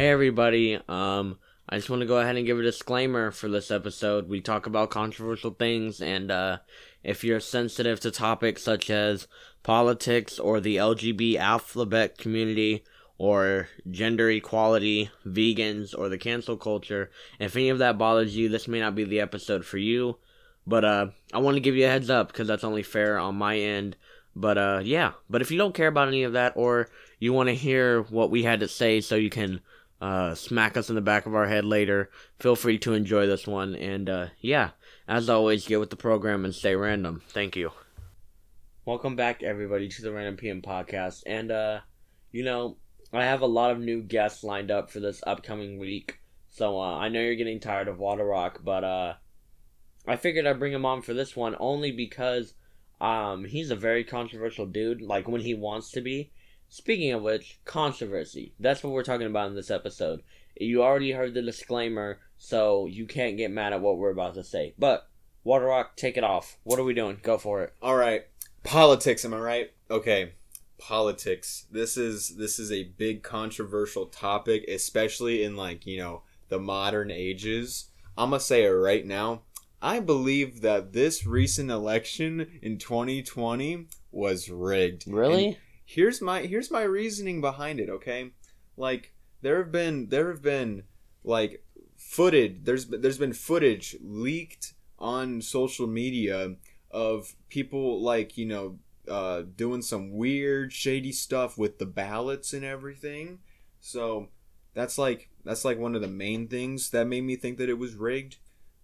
Hey 0.00 0.08
everybody, 0.08 0.80
um, 0.88 1.38
I 1.68 1.76
just 1.76 1.90
want 1.90 2.00
to 2.00 2.08
go 2.08 2.20
ahead 2.20 2.36
and 2.36 2.46
give 2.46 2.58
a 2.58 2.62
disclaimer 2.62 3.30
for 3.30 3.50
this 3.50 3.70
episode. 3.70 4.30
We 4.30 4.40
talk 4.40 4.64
about 4.64 4.88
controversial 4.88 5.50
things, 5.50 6.00
and 6.00 6.30
uh, 6.30 6.60
if 7.04 7.22
you're 7.22 7.38
sensitive 7.38 8.00
to 8.00 8.10
topics 8.10 8.62
such 8.62 8.88
as 8.88 9.28
politics 9.62 10.38
or 10.38 10.58
the 10.58 10.76
LGBT 10.76 11.36
alphabet 11.36 12.16
community 12.16 12.82
or 13.18 13.68
gender 13.90 14.30
equality, 14.30 15.10
vegans, 15.26 15.94
or 15.94 16.08
the 16.08 16.16
cancel 16.16 16.56
culture, 16.56 17.10
if 17.38 17.54
any 17.54 17.68
of 17.68 17.76
that 17.80 17.98
bothers 17.98 18.34
you, 18.34 18.48
this 18.48 18.66
may 18.66 18.80
not 18.80 18.94
be 18.94 19.04
the 19.04 19.20
episode 19.20 19.66
for 19.66 19.76
you. 19.76 20.16
But 20.66 20.82
uh, 20.82 21.06
I 21.34 21.40
want 21.40 21.56
to 21.56 21.60
give 21.60 21.76
you 21.76 21.84
a 21.84 21.90
heads 21.90 22.08
up 22.08 22.28
because 22.28 22.48
that's 22.48 22.64
only 22.64 22.82
fair 22.82 23.18
on 23.18 23.34
my 23.34 23.58
end. 23.58 23.98
But 24.34 24.56
uh, 24.56 24.80
yeah. 24.82 25.12
But 25.28 25.42
if 25.42 25.50
you 25.50 25.58
don't 25.58 25.74
care 25.74 25.88
about 25.88 26.08
any 26.08 26.22
of 26.22 26.32
that, 26.32 26.54
or 26.56 26.88
you 27.18 27.34
want 27.34 27.50
to 27.50 27.54
hear 27.54 28.00
what 28.04 28.30
we 28.30 28.44
had 28.44 28.60
to 28.60 28.68
say, 28.68 29.02
so 29.02 29.14
you 29.14 29.28
can 29.28 29.60
uh, 30.00 30.34
smack 30.34 30.76
us 30.76 30.88
in 30.88 30.94
the 30.94 31.00
back 31.00 31.26
of 31.26 31.34
our 31.34 31.46
head 31.46 31.64
later, 31.64 32.10
feel 32.38 32.56
free 32.56 32.78
to 32.78 32.94
enjoy 32.94 33.26
this 33.26 33.46
one. 33.46 33.74
And 33.74 34.08
uh, 34.08 34.26
yeah, 34.40 34.70
as 35.06 35.28
always, 35.28 35.66
get 35.66 35.80
with 35.80 35.90
the 35.90 35.96
program 35.96 36.44
and 36.44 36.54
stay 36.54 36.74
random. 36.74 37.22
Thank 37.28 37.56
you. 37.56 37.72
Welcome 38.86 39.14
back, 39.14 39.42
everybody, 39.42 39.88
to 39.88 40.02
the 40.02 40.12
Random 40.12 40.36
PM 40.36 40.62
podcast. 40.62 41.22
And 41.26 41.52
uh, 41.52 41.80
you 42.32 42.44
know, 42.44 42.78
I 43.12 43.24
have 43.24 43.42
a 43.42 43.46
lot 43.46 43.72
of 43.72 43.78
new 43.78 44.02
guests 44.02 44.42
lined 44.42 44.70
up 44.70 44.90
for 44.90 45.00
this 45.00 45.22
upcoming 45.26 45.78
week. 45.78 46.18
So 46.48 46.80
uh, 46.80 46.96
I 46.96 47.08
know 47.08 47.20
you're 47.20 47.34
getting 47.34 47.60
tired 47.60 47.88
of 47.88 47.98
Water 47.98 48.24
Rock, 48.24 48.60
but 48.64 48.82
uh, 48.82 49.14
I 50.06 50.16
figured 50.16 50.46
I'd 50.46 50.58
bring 50.58 50.72
him 50.72 50.86
on 50.86 51.02
for 51.02 51.12
this 51.12 51.36
one 51.36 51.54
only 51.60 51.92
because 51.92 52.54
um, 53.00 53.44
he's 53.44 53.70
a 53.70 53.76
very 53.76 54.02
controversial 54.02 54.66
dude. 54.66 55.02
Like 55.02 55.28
when 55.28 55.42
he 55.42 55.54
wants 55.54 55.90
to 55.92 56.00
be. 56.00 56.32
Speaking 56.72 57.12
of 57.12 57.22
which, 57.22 57.58
controversy. 57.64 58.54
That's 58.60 58.84
what 58.84 58.92
we're 58.92 59.02
talking 59.02 59.26
about 59.26 59.48
in 59.48 59.56
this 59.56 59.72
episode. 59.72 60.22
You 60.56 60.84
already 60.84 61.10
heard 61.10 61.34
the 61.34 61.42
disclaimer, 61.42 62.20
so 62.38 62.86
you 62.86 63.06
can't 63.06 63.36
get 63.36 63.50
mad 63.50 63.72
at 63.72 63.80
what 63.80 63.98
we're 63.98 64.12
about 64.12 64.34
to 64.34 64.44
say. 64.44 64.74
But 64.78 65.08
Water 65.42 65.64
Rock, 65.66 65.96
take 65.96 66.16
it 66.16 66.22
off. 66.22 66.58
What 66.62 66.78
are 66.78 66.84
we 66.84 66.94
doing? 66.94 67.18
Go 67.22 67.38
for 67.38 67.64
it. 67.64 67.74
All 67.82 67.96
right, 67.96 68.22
politics. 68.62 69.24
Am 69.24 69.34
I 69.34 69.38
right? 69.38 69.72
Okay, 69.90 70.34
politics. 70.78 71.66
This 71.72 71.96
is 71.96 72.36
this 72.36 72.60
is 72.60 72.70
a 72.70 72.84
big 72.84 73.24
controversial 73.24 74.06
topic, 74.06 74.64
especially 74.68 75.42
in 75.42 75.56
like 75.56 75.86
you 75.86 75.98
know 75.98 76.22
the 76.50 76.60
modern 76.60 77.10
ages. 77.10 77.86
I'm 78.16 78.30
gonna 78.30 78.38
say 78.38 78.64
it 78.64 78.68
right 78.68 79.04
now. 79.04 79.42
I 79.82 79.98
believe 79.98 80.60
that 80.60 80.92
this 80.92 81.26
recent 81.26 81.68
election 81.68 82.60
in 82.62 82.78
2020 82.78 83.88
was 84.12 84.48
rigged. 84.48 85.08
Really? 85.08 85.58
Here's 85.92 86.22
my 86.22 86.42
here's 86.42 86.70
my 86.70 86.82
reasoning 86.82 87.40
behind 87.40 87.80
it. 87.80 87.90
Okay, 87.90 88.30
like 88.76 89.12
there 89.42 89.58
have 89.58 89.72
been 89.72 90.08
there 90.08 90.28
have 90.28 90.40
been 90.40 90.84
like 91.24 91.64
footage. 91.96 92.60
There's 92.62 92.86
there's 92.86 93.18
been 93.18 93.32
footage 93.32 93.96
leaked 94.00 94.74
on 95.00 95.42
social 95.42 95.88
media 95.88 96.54
of 96.92 97.34
people 97.48 98.00
like 98.00 98.38
you 98.38 98.46
know 98.46 98.78
uh, 99.08 99.42
doing 99.56 99.82
some 99.82 100.12
weird 100.12 100.72
shady 100.72 101.10
stuff 101.10 101.58
with 101.58 101.80
the 101.80 101.86
ballots 101.86 102.52
and 102.52 102.64
everything. 102.64 103.40
So 103.80 104.28
that's 104.74 104.96
like 104.96 105.28
that's 105.44 105.64
like 105.64 105.80
one 105.80 105.96
of 105.96 106.02
the 106.02 106.06
main 106.06 106.46
things 106.46 106.90
that 106.90 107.08
made 107.08 107.24
me 107.24 107.34
think 107.34 107.58
that 107.58 107.68
it 107.68 107.78
was 107.80 107.96
rigged. 107.96 108.36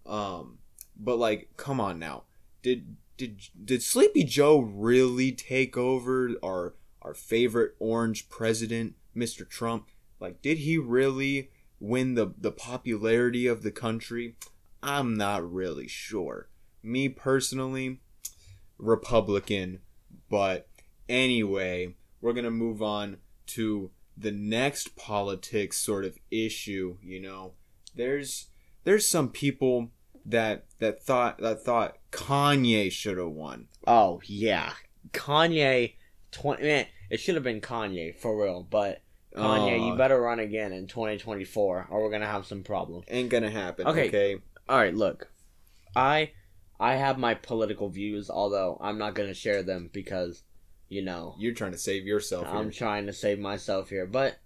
Um, 0.05 0.57
but 0.97 1.17
like, 1.17 1.51
come 1.55 1.79
on 1.79 1.99
now, 1.99 2.23
did 2.61 2.97
did 3.15 3.43
did 3.63 3.81
Sleepy 3.81 4.25
Joe 4.25 4.59
really 4.59 5.31
take 5.31 5.77
over 5.77 6.31
our 6.43 6.73
our 7.07 7.13
favorite 7.13 7.71
orange 7.79 8.27
president, 8.27 8.93
Mr. 9.15 9.49
Trump? 9.49 9.87
Like, 10.19 10.41
did 10.41 10.59
he 10.59 10.77
really 10.77 11.51
win 11.79 12.15
the 12.15 12.33
the 12.37 12.51
popularity 12.51 13.47
of 13.47 13.63
the 13.63 13.71
country? 13.71 14.35
I'm 14.83 15.15
not 15.15 15.49
really 15.49 15.87
sure. 15.87 16.49
Me 16.83 17.07
personally, 17.07 18.01
Republican, 18.77 19.79
but 20.29 20.67
anyway, 21.07 21.95
we're 22.19 22.33
gonna 22.33 22.51
move 22.51 22.81
on 22.81 23.17
to 23.47 23.91
the 24.17 24.31
next 24.31 24.97
politics 24.97 25.77
sort 25.77 26.03
of 26.03 26.17
issue. 26.29 26.97
You 27.01 27.21
know, 27.21 27.53
there's 27.95 28.49
there's 28.83 29.07
some 29.07 29.29
people 29.29 29.91
that 30.25 30.65
that 30.79 31.01
thought 31.01 31.37
that 31.37 31.63
thought 31.63 31.99
Kanye 32.11 32.91
should 32.91 33.17
have 33.17 33.31
won. 33.31 33.67
Oh 33.87 34.19
yeah, 34.25 34.73
Kanye. 35.13 35.93
Twenty 36.29 36.63
man, 36.63 36.85
it 37.09 37.19
should 37.19 37.35
have 37.35 37.43
been 37.43 37.61
Kanye 37.61 38.15
for 38.17 38.41
real. 38.41 38.63
But 38.69 39.01
Kanye, 39.35 39.85
you 39.85 39.95
better 39.95 40.19
run 40.19 40.39
again 40.39 40.73
in 40.73 40.87
2024, 40.87 41.87
or 41.89 42.03
we're 42.03 42.11
gonna 42.11 42.25
have 42.25 42.45
some 42.45 42.63
problems. 42.63 43.05
Ain't 43.09 43.29
gonna 43.29 43.49
happen. 43.49 43.87
Okay. 43.87 44.07
Okay. 44.07 44.37
All 44.69 44.77
right, 44.77 44.93
look, 44.95 45.31
I 45.95 46.31
I 46.79 46.95
have 46.95 47.17
my 47.17 47.33
political 47.33 47.89
views, 47.89 48.29
although 48.29 48.77
I'm 48.81 48.97
not 48.97 49.15
gonna 49.15 49.33
share 49.33 49.63
them 49.63 49.89
because, 49.93 50.43
you 50.89 51.01
know, 51.01 51.35
You're 51.39 51.53
trying 51.53 51.71
to 51.71 51.77
save 51.77 52.05
yourself. 52.05 52.47
I'm 52.47 52.65
here. 52.65 52.71
trying 52.71 53.05
to 53.07 53.13
save 53.13 53.39
myself 53.39 53.89
here. 53.89 54.05
But 54.05 54.37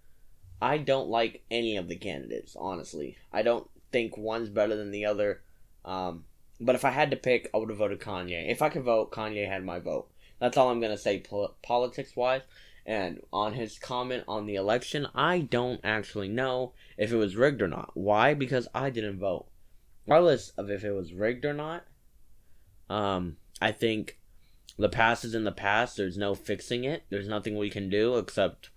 I 0.60 0.78
don't 0.78 1.08
like 1.08 1.42
any 1.50 1.76
of 1.76 1.88
the 1.88 1.96
candidates. 1.96 2.56
Honestly, 2.58 3.16
I 3.32 3.42
don't 3.42 3.68
think 3.90 4.16
one's 4.16 4.48
better 4.48 4.76
than 4.76 4.90
the 4.92 5.06
other. 5.06 5.42
Um, 5.84 6.24
but 6.60 6.76
if 6.76 6.84
I 6.84 6.90
had 6.90 7.10
to 7.10 7.16
pick, 7.16 7.50
I 7.52 7.58
would 7.58 7.68
have 7.70 7.78
voted 7.78 8.00
Kanye. 8.00 8.50
If 8.50 8.62
I 8.62 8.68
could 8.68 8.84
vote, 8.84 9.10
Kanye 9.10 9.48
had 9.48 9.64
my 9.64 9.80
vote. 9.80 10.08
That's 10.42 10.56
all 10.56 10.70
I'm 10.70 10.80
gonna 10.80 10.98
say, 10.98 11.20
pol- 11.20 11.54
politics 11.62 12.16
wise. 12.16 12.42
And 12.84 13.22
on 13.32 13.54
his 13.54 13.78
comment 13.78 14.24
on 14.26 14.44
the 14.44 14.56
election, 14.56 15.06
I 15.14 15.38
don't 15.38 15.80
actually 15.84 16.26
know 16.26 16.72
if 16.98 17.12
it 17.12 17.16
was 17.16 17.36
rigged 17.36 17.62
or 17.62 17.68
not. 17.68 17.92
Why? 17.94 18.34
Because 18.34 18.66
I 18.74 18.90
didn't 18.90 19.20
vote. 19.20 19.46
Regardless 20.04 20.48
of 20.58 20.68
if 20.68 20.82
it 20.82 20.90
was 20.90 21.12
rigged 21.12 21.44
or 21.44 21.52
not, 21.52 21.84
um, 22.90 23.36
I 23.60 23.70
think 23.70 24.18
the 24.76 24.88
past 24.88 25.24
is 25.24 25.36
in 25.36 25.44
the 25.44 25.52
past. 25.52 25.96
There's 25.96 26.18
no 26.18 26.34
fixing 26.34 26.82
it. 26.82 27.04
There's 27.08 27.28
nothing 27.28 27.56
we 27.56 27.70
can 27.70 27.88
do 27.88 28.16
except 28.16 28.70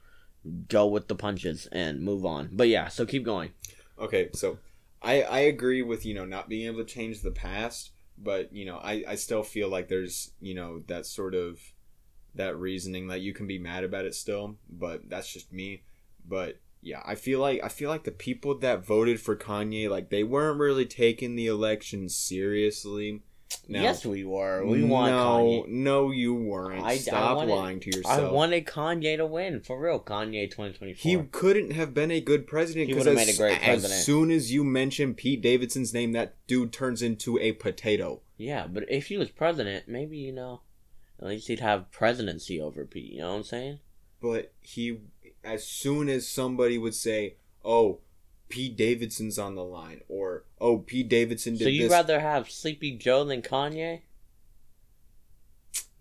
go 0.67 0.85
with 0.85 1.07
the 1.07 1.15
punches 1.15 1.67
and 1.71 1.99
move 1.99 2.27
on. 2.27 2.49
But 2.51 2.67
yeah, 2.67 2.89
so 2.89 3.07
keep 3.07 3.23
going. 3.23 3.53
Okay, 3.97 4.29
so 4.35 4.59
I 5.01 5.23
I 5.23 5.39
agree 5.39 5.81
with 5.81 6.05
you 6.05 6.13
know 6.13 6.25
not 6.25 6.47
being 6.47 6.67
able 6.67 6.85
to 6.85 6.93
change 6.93 7.21
the 7.21 7.31
past, 7.31 7.89
but 8.17 8.53
you 8.53 8.65
know 8.65 8.77
I 8.77 9.03
I 9.07 9.15
still 9.15 9.43
feel 9.43 9.69
like 9.69 9.87
there's 9.87 10.31
you 10.39 10.53
know 10.53 10.81
that 10.87 11.05
sort 11.05 11.35
of 11.35 11.59
that 12.35 12.57
reasoning 12.57 13.07
that 13.07 13.21
you 13.21 13.33
can 13.33 13.47
be 13.47 13.57
mad 13.57 13.83
about 13.83 14.05
it 14.05 14.13
still, 14.13 14.57
but 14.69 15.09
that's 15.09 15.31
just 15.31 15.53
me. 15.53 15.83
But 16.27 16.59
yeah, 16.81 17.01
I 17.05 17.15
feel 17.15 17.39
like 17.39 17.61
I 17.63 17.69
feel 17.69 17.89
like 17.89 18.03
the 18.03 18.11
people 18.11 18.57
that 18.59 18.85
voted 18.85 19.19
for 19.19 19.35
Kanye 19.35 19.89
like 19.89 20.09
they 20.09 20.23
weren't 20.23 20.59
really 20.59 20.85
taking 20.85 21.35
the 21.35 21.47
election 21.47 22.09
seriously. 22.09 23.23
Now, 23.67 23.81
yes, 23.81 24.06
we 24.06 24.23
were. 24.23 24.63
We 24.66 24.83
want 24.83 25.11
no, 25.11 25.19
Kanye. 25.66 25.67
no, 25.69 26.11
you 26.11 26.35
weren't. 26.35 26.83
I- 26.83 26.89
I 26.91 26.97
Stop 26.97 27.38
wanted- 27.38 27.53
lying 27.53 27.79
to 27.79 27.95
yourself. 27.95 28.19
I 28.19 28.31
wanted 28.31 28.66
Kanye 28.66 29.17
to 29.17 29.25
win 29.25 29.59
for 29.61 29.79
real. 29.79 30.00
Kanye 30.00 30.50
2024. 30.50 30.94
He 31.11 31.28
couldn't 31.31 31.72
have 31.72 31.94
been 31.94 32.11
a 32.11 32.22
good 32.22 32.45
president 32.47 32.88
He 32.89 32.94
would've 32.94 33.16
made 33.16 33.29
a 33.29 33.38
great 33.38 33.59
president. 33.61 33.94
as 34.00 34.06
soon 34.06 34.29
as 34.31 34.51
you 34.51 34.63
mention 34.63 35.16
Pete 35.16 35.41
Davidson's 35.41 35.94
name, 35.94 36.11
that 36.11 36.35
dude 36.47 36.73
turns 36.73 37.01
into 37.01 37.39
a 37.39 37.53
potato. 37.53 38.22
yeah, 38.38 38.67
but 38.67 38.83
if 38.89 39.07
he 39.07 39.17
was 39.17 39.29
president, 39.31 39.88
maybe 39.88 40.17
you 40.17 40.31
know, 40.31 40.62
at 41.19 41.27
least 41.27 41.47
he'd 41.47 41.59
have 41.62 41.89
presidency 41.91 42.59
over 42.62 42.85
Pete. 42.85 43.13
You 43.13 43.19
know 43.19 43.29
what 43.31 43.38
I'm 43.38 43.44
saying? 43.44 43.79
But 44.22 44.51
he, 44.62 45.00
as 45.44 45.63
soon 45.66 46.09
as 46.09 46.27
somebody 46.27 46.77
would 46.77 46.94
say, 46.95 47.35
"Oh, 47.63 48.00
Pete 48.50 48.78
Davidson's 48.78 49.39
on 49.39 49.56
the 49.56 49.63
line," 49.63 50.01
or 50.07 50.45
"Oh, 50.59 50.79
Pete 50.79 51.09
Davidson 51.09 51.53
did 51.53 51.63
So 51.63 51.69
you'd 51.69 51.83
this," 51.85 51.91
rather 51.91 52.19
have 52.19 52.50
Sleepy 52.50 52.91
Joe 52.91 53.23
than 53.25 53.41
Kanye? 53.41 54.01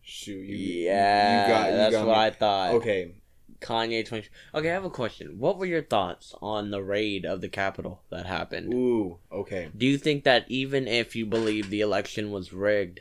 shoot, 0.03 0.45
you, 0.45 0.57
yeah, 0.85 1.43
you 1.43 1.53
got, 1.53 1.71
you 1.71 1.77
that's 1.77 1.97
what 1.97 2.07
me. 2.07 2.13
I 2.13 2.31
thought. 2.31 2.71
Okay, 2.75 3.15
Kanye 3.61 4.07
20. 4.07 4.29
Okay, 4.55 4.71
I 4.71 4.75
have 4.75 4.85
a 4.85 4.91
question. 4.91 5.39
What 5.39 5.59
were 5.59 5.67
your 5.67 5.83
thoughts 5.83 6.35
on 6.43 6.71
the 6.71 6.83
raid 6.83 7.25
of 7.25 7.41
the 7.41 7.49
Capitol 7.49 8.03
that 8.11 8.27
happened? 8.27 8.73
ooh, 8.75 9.19
okay. 9.33 9.71
Do 9.77 9.87
you 9.87 9.99
think 9.99 10.25
that 10.25 10.45
even 10.49 10.87
if 10.87 11.17
you 11.17 11.27
believe 11.27 11.71
the 11.71 11.81
election 11.81 12.31
was 12.31 12.53
rigged, 12.53 13.01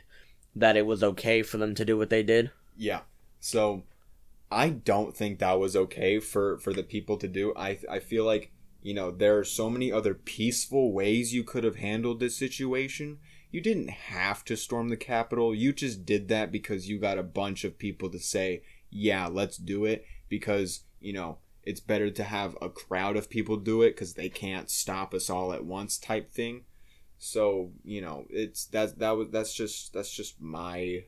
that 0.56 0.76
it 0.76 0.86
was 0.86 1.02
okay 1.02 1.42
for 1.42 1.58
them 1.58 1.74
to 1.74 1.84
do 1.84 1.98
what 1.98 2.10
they 2.10 2.22
did? 2.22 2.50
Yeah. 2.76 3.00
So 3.40 3.84
I 4.50 4.70
don't 4.70 5.14
think 5.14 5.38
that 5.38 5.58
was 5.58 5.76
okay 5.76 6.18
for 6.18 6.58
for 6.58 6.72
the 6.72 6.82
people 6.82 7.16
to 7.18 7.28
do. 7.28 7.52
I 7.56 7.78
I 7.90 7.98
feel 7.98 8.24
like, 8.24 8.50
you 8.84 8.92
know, 8.94 9.10
there 9.10 9.38
are 9.38 9.44
so 9.44 9.70
many 9.70 9.90
other 9.90 10.14
peaceful 10.14 10.92
ways 10.92 11.32
you 11.32 11.42
could 11.42 11.64
have 11.64 11.76
handled 11.76 12.20
this 12.20 12.36
situation. 12.36 13.18
You 13.50 13.60
didn't 13.60 13.88
have 13.88 14.44
to 14.44 14.56
storm 14.56 14.90
the 14.90 14.96
Capitol. 14.96 15.54
You 15.54 15.72
just 15.72 16.04
did 16.04 16.28
that 16.28 16.52
because 16.52 16.88
you 16.88 16.98
got 16.98 17.18
a 17.18 17.22
bunch 17.22 17.64
of 17.64 17.78
people 17.78 18.10
to 18.10 18.18
say, 18.18 18.62
"Yeah, 18.90 19.26
let's 19.26 19.56
do 19.56 19.84
it." 19.86 20.04
Because, 20.28 20.84
you 21.00 21.14
know, 21.14 21.38
it's 21.62 21.80
better 21.80 22.10
to 22.10 22.24
have 22.24 22.58
a 22.60 22.68
crowd 22.68 23.16
of 23.16 23.30
people 23.30 23.56
do 23.56 23.80
it 23.82 23.96
cuz 23.96 24.14
they 24.14 24.28
can't 24.28 24.70
stop 24.70 25.14
us 25.14 25.30
all 25.30 25.52
at 25.52 25.64
once 25.64 25.98
type 25.98 26.30
thing. 26.30 26.64
So, 27.18 27.72
you 27.84 28.02
know, 28.02 28.26
it's 28.28 28.66
that 28.66 28.98
that 28.98 29.12
was 29.12 29.30
that's 29.30 29.54
just 29.54 29.94
that's 29.94 30.14
just 30.14 30.40
my 30.40 31.06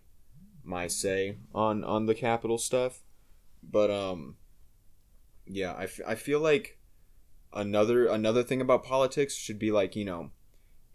my 0.64 0.87
say 0.87 1.37
on 1.55 1.84
on 1.84 2.06
the 2.06 2.14
Capitol 2.14 2.58
stuff 2.58 3.02
but 3.62 3.90
um 3.90 4.37
yeah 5.46 5.73
I, 5.73 5.84
f- 5.84 6.00
I 6.06 6.14
feel 6.14 6.40
like 6.40 6.78
another 7.56 8.06
another 8.06 8.43
thing 8.43 8.61
about 8.61 8.85
politics 8.85 9.35
should 9.35 9.58
be 9.58 9.73
like 9.73 9.97
you 9.97 10.05
know 10.05 10.31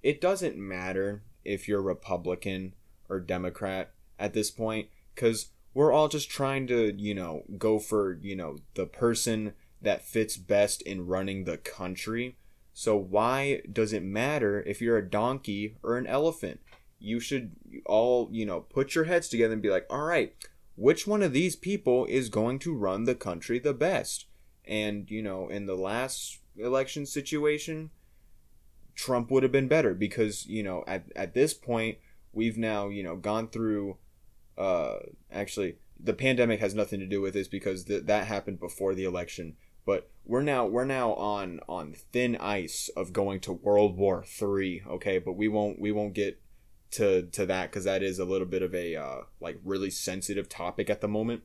it 0.02 0.22
doesn't 0.22 0.56
matter 0.56 1.24
if 1.44 1.68
you're 1.68 1.82
republican 1.82 2.74
or 3.10 3.20
democrat 3.20 3.92
at 4.18 4.34
this 4.34 4.52
point 4.52 4.88
because 5.14 5.50
we're 5.74 5.92
all 5.92 6.08
just 6.08 6.30
trying 6.30 6.68
to 6.68 6.94
you 6.98 7.14
know 7.14 7.44
go 7.58 7.80
for 7.80 8.18
you 8.22 8.36
know 8.36 8.58
the 8.76 8.86
person 8.86 9.54
that 9.82 10.06
fits 10.06 10.38
best 10.38 10.82
in 10.84 11.08
running 11.08 11.44
the 11.44 11.58
country. 11.58 12.38
So 12.74 12.96
why 12.96 13.62
does 13.72 13.94
it 13.94 14.04
matter 14.04 14.62
if 14.62 14.80
you're 14.82 14.98
a 14.98 15.10
donkey 15.10 15.78
or 15.84 15.98
an 15.98 16.08
elephant? 16.08 16.60
You 17.00 17.20
should 17.20 17.52
all 17.86 18.30
you 18.32 18.46
know 18.46 18.62
put 18.62 18.96
your 18.96 19.06
heads 19.06 19.28
together 19.28 19.54
and 19.54 19.62
be 19.62 19.70
like 19.70 19.88
all 19.90 20.04
right 20.04 20.34
which 20.76 21.06
one 21.06 21.22
of 21.22 21.34
these 21.34 21.56
people 21.56 22.06
is 22.06 22.30
going 22.30 22.58
to 22.58 22.74
run 22.74 23.04
the 23.04 23.16
country 23.16 23.60
the 23.60 23.74
best? 23.74 24.26
And 24.66 25.10
you 25.10 25.22
know 25.22 25.48
in 25.48 25.66
the 25.66 25.76
last 25.76 26.40
election 26.58 27.06
situation, 27.06 27.92
Trump 28.96 29.32
would 29.32 29.44
have 29.44 29.52
been 29.52 29.68
better 29.68 29.94
because, 29.94 30.46
you 30.46 30.64
know, 30.64 30.84
at, 30.88 31.06
at 31.16 31.34
this 31.34 31.54
point, 31.54 31.98
we've 32.34 32.58
now, 32.58 32.90
you 32.90 33.04
know, 33.04 33.16
gone 33.16 33.48
through, 33.48 33.98
uh, 34.58 34.96
actually, 35.32 35.78
the 36.04 36.14
pandemic 36.14 36.60
has 36.60 36.74
nothing 36.74 37.00
to 37.00 37.06
do 37.06 37.22
with 37.22 37.34
this 37.34 37.48
because 37.48 37.86
th- 37.86 38.06
that 38.06 38.28
happened 38.28 38.60
before 38.60 38.96
the 38.96 39.04
election. 39.04 39.56
But 39.86 40.10
we're 40.26 40.44
now 40.44 40.68
we're 40.68 40.86
now 40.86 41.14
on 41.14 41.60
on 41.68 41.94
thin 41.94 42.38
ice 42.38 42.90
of 42.96 43.14
going 43.14 43.40
to 43.42 43.54
World 43.54 43.98
War 43.98 44.24
Three. 44.24 44.84
Okay, 44.88 45.18
but 45.18 45.34
we 45.34 45.48
won't 45.48 45.82
we 45.82 45.92
won't 45.92 46.14
get 46.14 46.40
to 46.92 47.24
to 47.24 47.46
that 47.48 47.72
because 47.72 47.86
that 47.86 48.04
is 48.04 48.20
a 48.20 48.26
little 48.26 48.48
bit 48.48 48.62
of 48.62 48.76
a 48.76 48.96
uh, 48.96 49.22
like 49.40 49.60
really 49.64 49.90
sensitive 49.90 50.48
topic 50.48 50.90
at 50.90 51.02
the 51.02 51.08
moment. 51.08 51.42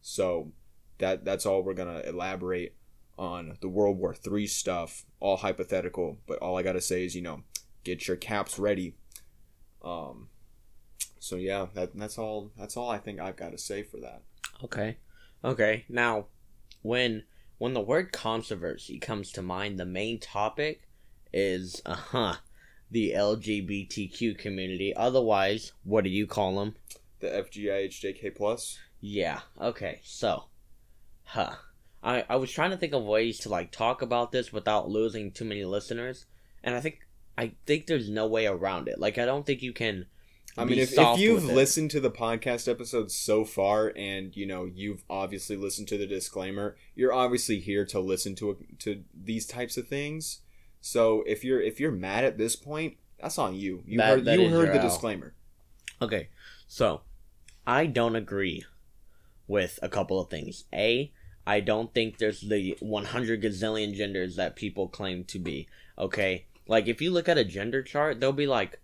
So 0.00 0.52
that 0.98 1.24
that's 1.24 1.44
all 1.44 1.62
we're 1.62 1.74
gonna 1.74 2.02
elaborate 2.06 2.76
on 3.20 3.58
the 3.60 3.68
World 3.68 3.98
War 3.98 4.16
III 4.26 4.46
stuff, 4.46 5.04
all 5.20 5.36
hypothetical, 5.36 6.18
but 6.26 6.38
all 6.38 6.56
I 6.56 6.62
gotta 6.62 6.80
say 6.80 7.04
is, 7.04 7.14
you 7.14 7.20
know, 7.22 7.42
get 7.84 8.08
your 8.08 8.16
caps 8.16 8.58
ready. 8.58 8.96
Um, 9.84 10.28
so 11.18 11.36
yeah, 11.36 11.66
that 11.74 11.94
that's 11.94 12.18
all. 12.18 12.50
That's 12.58 12.76
all 12.76 12.90
I 12.90 12.98
think 12.98 13.20
I've 13.20 13.36
got 13.36 13.52
to 13.52 13.58
say 13.58 13.82
for 13.82 13.98
that. 13.98 14.22
Okay, 14.64 14.96
okay. 15.44 15.84
Now, 15.88 16.26
when 16.82 17.24
when 17.58 17.74
the 17.74 17.80
word 17.80 18.10
controversy 18.10 18.98
comes 18.98 19.30
to 19.32 19.42
mind, 19.42 19.78
the 19.78 19.86
main 19.86 20.18
topic 20.18 20.88
is 21.32 21.82
uh 21.84 21.94
huh 21.94 22.36
the 22.90 23.12
LGBTQ 23.14 24.38
community. 24.38 24.94
Otherwise, 24.96 25.72
what 25.84 26.04
do 26.04 26.10
you 26.10 26.26
call 26.26 26.56
them? 26.56 26.74
The 27.20 27.28
FGIHJK 27.28 28.34
plus. 28.34 28.78
Yeah. 29.00 29.40
Okay. 29.60 30.00
So, 30.02 30.44
huh. 31.24 31.54
I, 32.02 32.24
I 32.28 32.36
was 32.36 32.50
trying 32.50 32.70
to 32.70 32.76
think 32.76 32.92
of 32.92 33.04
ways 33.04 33.38
to 33.40 33.48
like 33.48 33.70
talk 33.70 34.02
about 34.02 34.32
this 34.32 34.52
without 34.52 34.88
losing 34.88 35.30
too 35.30 35.44
many 35.44 35.64
listeners, 35.64 36.26
and 36.64 36.74
I 36.74 36.80
think 36.80 37.06
I 37.36 37.52
think 37.66 37.86
there's 37.86 38.08
no 38.08 38.26
way 38.26 38.46
around 38.46 38.88
it. 38.88 38.98
Like 38.98 39.18
I 39.18 39.24
don't 39.24 39.44
think 39.44 39.62
you 39.62 39.72
can. 39.72 40.06
I 40.58 40.64
mean, 40.64 40.78
if, 40.78 40.92
if 40.96 41.18
you've 41.18 41.44
listened 41.44 41.92
to 41.92 42.00
the 42.00 42.10
podcast 42.10 42.68
episodes 42.68 43.14
so 43.14 43.44
far, 43.44 43.92
and 43.96 44.36
you 44.36 44.46
know 44.46 44.64
you've 44.64 45.04
obviously 45.08 45.56
listened 45.56 45.88
to 45.88 45.98
the 45.98 46.06
disclaimer, 46.06 46.76
you're 46.94 47.12
obviously 47.12 47.60
here 47.60 47.84
to 47.86 48.00
listen 48.00 48.34
to 48.36 48.56
to 48.80 49.04
these 49.14 49.46
types 49.46 49.76
of 49.76 49.86
things. 49.86 50.40
So 50.80 51.22
if 51.26 51.44
you're 51.44 51.60
if 51.60 51.78
you're 51.78 51.92
mad 51.92 52.24
at 52.24 52.38
this 52.38 52.56
point, 52.56 52.96
that's 53.20 53.38
on 53.38 53.54
you. 53.54 53.82
You 53.86 53.98
that, 53.98 54.08
heard 54.08 54.24
that 54.24 54.40
you 54.40 54.48
heard 54.48 54.74
the 54.74 54.80
disclaimer. 54.80 55.34
Okay, 56.02 56.28
so 56.66 57.02
I 57.66 57.86
don't 57.86 58.16
agree 58.16 58.64
with 59.46 59.78
a 59.82 59.88
couple 59.88 60.18
of 60.20 60.30
things. 60.30 60.64
A, 60.72 61.12
I 61.50 61.58
don't 61.58 61.92
think 61.92 62.18
there's 62.18 62.42
the 62.42 62.76
100 62.78 63.42
gazillion 63.42 63.92
genders 63.92 64.36
that 64.36 64.54
people 64.54 64.86
claim 64.86 65.24
to 65.24 65.40
be. 65.40 65.66
Okay? 65.98 66.46
Like, 66.68 66.86
if 66.86 67.02
you 67.02 67.10
look 67.10 67.28
at 67.28 67.38
a 67.38 67.44
gender 67.44 67.82
chart, 67.82 68.20
they'll 68.20 68.30
be 68.30 68.46
like, 68.46 68.78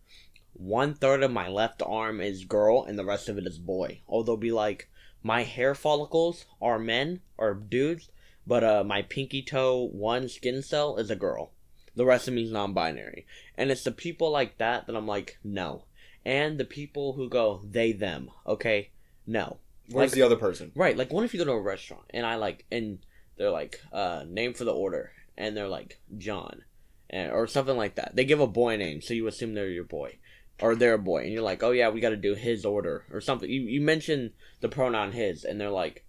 one 0.53 0.93
third 0.93 1.23
of 1.23 1.31
my 1.31 1.47
left 1.47 1.81
arm 1.81 2.21
is 2.21 2.45
girl 2.45 2.83
and 2.83 2.99
the 2.99 3.05
rest 3.05 3.29
of 3.29 3.39
it 3.39 3.47
is 3.47 3.59
boy. 3.59 4.01
Or 4.09 4.25
they'll 4.25 4.37
be 4.37 4.51
like, 4.51 4.89
my 5.23 5.45
hair 5.45 5.77
follicles 5.77 6.47
are 6.61 6.77
men 6.77 7.21
or 7.39 7.55
dudes, 7.55 8.11
but 8.45 8.65
uh, 8.65 8.83
my 8.83 9.03
pinky 9.03 9.43
toe 9.43 9.85
one 9.85 10.29
skin 10.29 10.61
cell 10.61 10.97
is 10.97 11.09
a 11.09 11.15
girl. 11.15 11.53
The 11.95 12.05
rest 12.05 12.27
of 12.27 12.35
me 12.35 12.47
is 12.47 12.51
non 12.51 12.73
binary. 12.73 13.29
And 13.57 13.71
it's 13.71 13.85
the 13.85 13.93
people 13.93 14.33
like 14.33 14.59
that 14.59 14.89
that 14.89 14.97
I'm 14.97 15.07
like, 15.07 15.39
no. 15.45 15.85
And 16.25 16.59
the 16.59 16.65
people 16.65 17.13
who 17.13 17.29
go, 17.29 17.61
they, 17.63 17.93
them. 17.93 18.33
Okay? 18.45 18.91
No. 19.25 19.59
Where's 19.91 20.11
like, 20.11 20.17
the 20.17 20.23
other 20.23 20.37
person? 20.37 20.73
Right. 20.75 20.97
Like, 20.97 21.13
what 21.13 21.25
if 21.25 21.33
you 21.33 21.39
go 21.39 21.45
to 21.45 21.53
a 21.53 21.61
restaurant 21.61 22.05
and 22.11 22.27
I 22.27 22.37
like, 22.37 22.67
and 22.71 22.99
they're 23.37 23.51
like, 23.51 23.81
uh, 23.93 24.25
name 24.29 24.55
for 24.55 24.65
the 24.65 24.75
order, 24.75 25.13
and 25.37 25.57
they're 25.57 25.69
like 25.69 26.01
John, 26.19 26.63
and, 27.11 27.31
or 27.31 27.47
something 27.47 27.77
like 27.77 27.97
that. 27.97 28.17
They 28.17 28.25
give 28.25 28.41
a 28.41 28.47
boy 28.47 28.77
name, 28.77 29.01
so 29.01 29.15
you 29.15 29.27
assume 29.27 29.55
they're 29.55 29.69
your 29.69 29.85
boy, 29.85 30.19
or 30.61 30.75
they're 30.75 30.95
a 30.95 30.99
boy, 30.99 31.23
and 31.25 31.33
you're 31.33 31.43
like, 31.43 31.63
oh 31.63 31.73
yeah, 31.73 31.91
we 31.91 32.01
got 32.01 32.11
to 32.11 32.17
do 32.17 32.35
his 32.35 32.65
order 32.65 33.05
or 33.13 33.21
something. 33.21 33.49
You 33.51 33.63
you 33.63 33.81
mention 33.81 34.33
the 34.61 34.69
pronoun 34.69 35.13
his, 35.13 35.45
and 35.45 35.61
they're 35.61 35.71
like, 35.71 36.05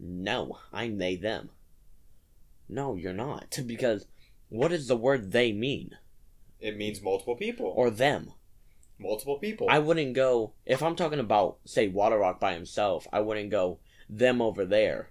no, 0.00 0.58
I'm 0.72 0.98
they 0.98 1.16
them. 1.16 1.50
No, 2.68 2.94
you're 2.94 3.12
not, 3.12 3.58
because 3.66 4.06
what 4.48 4.68
does 4.68 4.88
the 4.88 4.96
word 4.96 5.32
they 5.32 5.52
mean? 5.52 5.90
It 6.58 6.76
means 6.76 7.02
multiple 7.02 7.36
people 7.36 7.72
or 7.76 7.90
them 7.90 8.32
multiple 9.02 9.38
people. 9.38 9.66
I 9.70 9.78
wouldn't 9.78 10.14
go 10.14 10.54
if 10.64 10.82
I'm 10.82 10.96
talking 10.96 11.18
about 11.18 11.58
say 11.64 11.88
Water 11.88 12.18
Rock 12.18 12.40
by 12.40 12.54
himself. 12.54 13.06
I 13.12 13.20
wouldn't 13.20 13.50
go 13.50 13.80
them 14.08 14.40
over 14.40 14.64
there. 14.64 15.10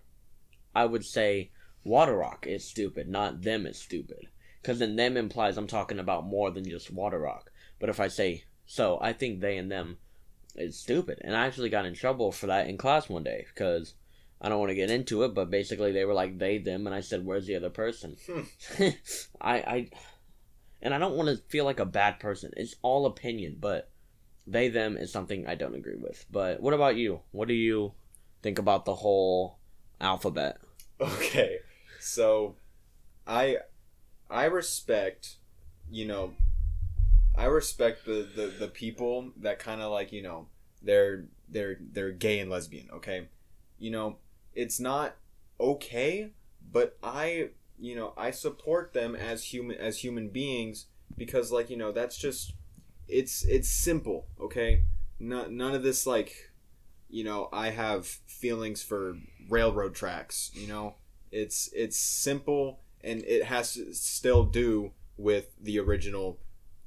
I 0.74 0.86
would 0.86 1.06
say 1.06 1.52
Water 1.84 2.18
Rock 2.18 2.46
is 2.48 2.64
stupid, 2.68 3.08
not 3.08 3.42
them 3.42 3.66
is 3.66 3.80
stupid. 3.80 4.28
Because 4.62 4.80
then 4.80 4.96
them 4.96 5.18
implies 5.18 5.58
I'm 5.58 5.68
talking 5.68 6.00
about 6.00 6.26
more 6.26 6.52
than 6.52 6.64
just 6.64 6.92
Water 6.92 7.20
Rock. 7.20 7.52
But 7.80 7.90
if 7.90 8.00
I 8.00 8.08
say 8.08 8.46
so, 8.66 9.00
I 9.02 9.14
think 9.14 9.40
they 9.42 9.58
and 9.58 9.72
them 9.72 9.98
is 10.56 10.80
stupid, 10.80 11.20
and 11.22 11.36
I 11.36 11.48
actually 11.48 11.70
got 11.70 11.86
in 11.86 11.96
trouble 11.96 12.32
for 12.32 12.48
that 12.48 12.68
in 12.68 12.78
class 12.78 13.10
one 13.10 13.24
day 13.24 13.46
because. 13.54 13.96
I 14.44 14.50
don't 14.50 14.58
want 14.58 14.72
to 14.72 14.76
get 14.76 14.90
into 14.90 15.22
it, 15.22 15.36
but 15.36 15.52
basically 15.52 15.92
they 15.92 16.04
were 16.04 16.16
like 16.16 16.40
they 16.40 16.58
them, 16.58 16.88
and 16.88 16.96
I 16.96 17.02
said, 17.02 17.24
"Where's 17.24 17.46
the 17.46 17.58
other 17.58 17.70
person?" 17.70 18.18
Hmm. 18.26 18.42
I 19.40 19.56
I 19.56 19.90
and 20.82 20.94
I 20.94 21.00
don't 21.00 21.16
want 21.16 21.30
to 21.30 21.44
feel 21.50 21.66
like 21.66 21.80
a 21.80 21.86
bad 21.86 22.20
person. 22.20 22.52
It's 22.58 22.76
all 22.82 23.06
opinion, 23.06 23.58
but 23.60 23.90
they 24.48 24.70
them 24.70 24.98
is 24.98 25.12
something 25.12 25.48
I 25.48 25.56
don't 25.56 25.76
agree 25.76 25.98
with. 25.98 26.26
But 26.32 26.62
what 26.62 26.74
about 26.74 26.96
you? 26.96 27.22
What 27.32 27.48
do 27.48 27.54
you 27.54 27.94
think 28.42 28.60
about 28.60 28.86
the 28.86 28.96
whole 28.96 29.58
alphabet? 30.00 30.58
Okay. 31.00 31.60
So 32.00 32.56
I 33.28 33.58
I 34.30 34.46
respect, 34.46 35.36
you 35.90 36.06
know, 36.06 36.34
I 37.38 37.46
respect 37.46 38.06
the 38.06 38.28
the, 38.36 38.48
the 38.48 38.68
people 38.68 39.32
that 39.38 39.60
kind 39.60 39.82
of 39.82 39.92
like, 39.92 40.12
you 40.12 40.24
know, 40.24 40.48
they're 40.82 41.26
they're 41.48 41.78
they're 41.80 42.12
gay 42.12 42.40
and 42.40 42.50
lesbian, 42.50 42.90
okay? 42.92 43.28
You 43.78 43.92
know, 43.92 44.18
it's 44.54 44.80
not 44.80 45.16
okay, 45.60 46.32
but 46.72 46.98
I 47.04 47.50
you 47.82 47.96
know 47.96 48.14
I 48.16 48.32
support 48.32 48.94
them 48.94 49.16
as 49.16 49.46
human 49.46 49.78
as 49.78 50.04
human 50.04 50.30
beings 50.30 50.86
because 51.18 51.52
like 51.52 51.70
you 51.70 51.78
know 51.78 51.92
that's 51.92 52.18
just 52.18 52.54
it's 53.08 53.44
it's 53.44 53.70
simple 53.70 54.28
okay? 54.40 54.84
Not, 55.20 55.52
none 55.52 55.74
of 55.74 55.84
this 55.84 56.06
like 56.06 56.52
you 57.10 57.24
know 57.24 57.50
I 57.52 57.72
have 57.72 58.06
feelings 58.06 58.84
for 58.84 59.18
railroad 59.50 59.96
tracks 59.96 60.52
you 60.54 60.68
know? 60.68 60.96
It's 61.32 61.70
it's 61.74 61.98
simple 61.98 62.82
and 63.04 63.24
it 63.26 63.46
has 63.46 63.74
to 63.74 63.94
still 63.94 64.44
do 64.44 64.92
with 65.18 65.56
the 65.60 65.80
original 65.80 66.40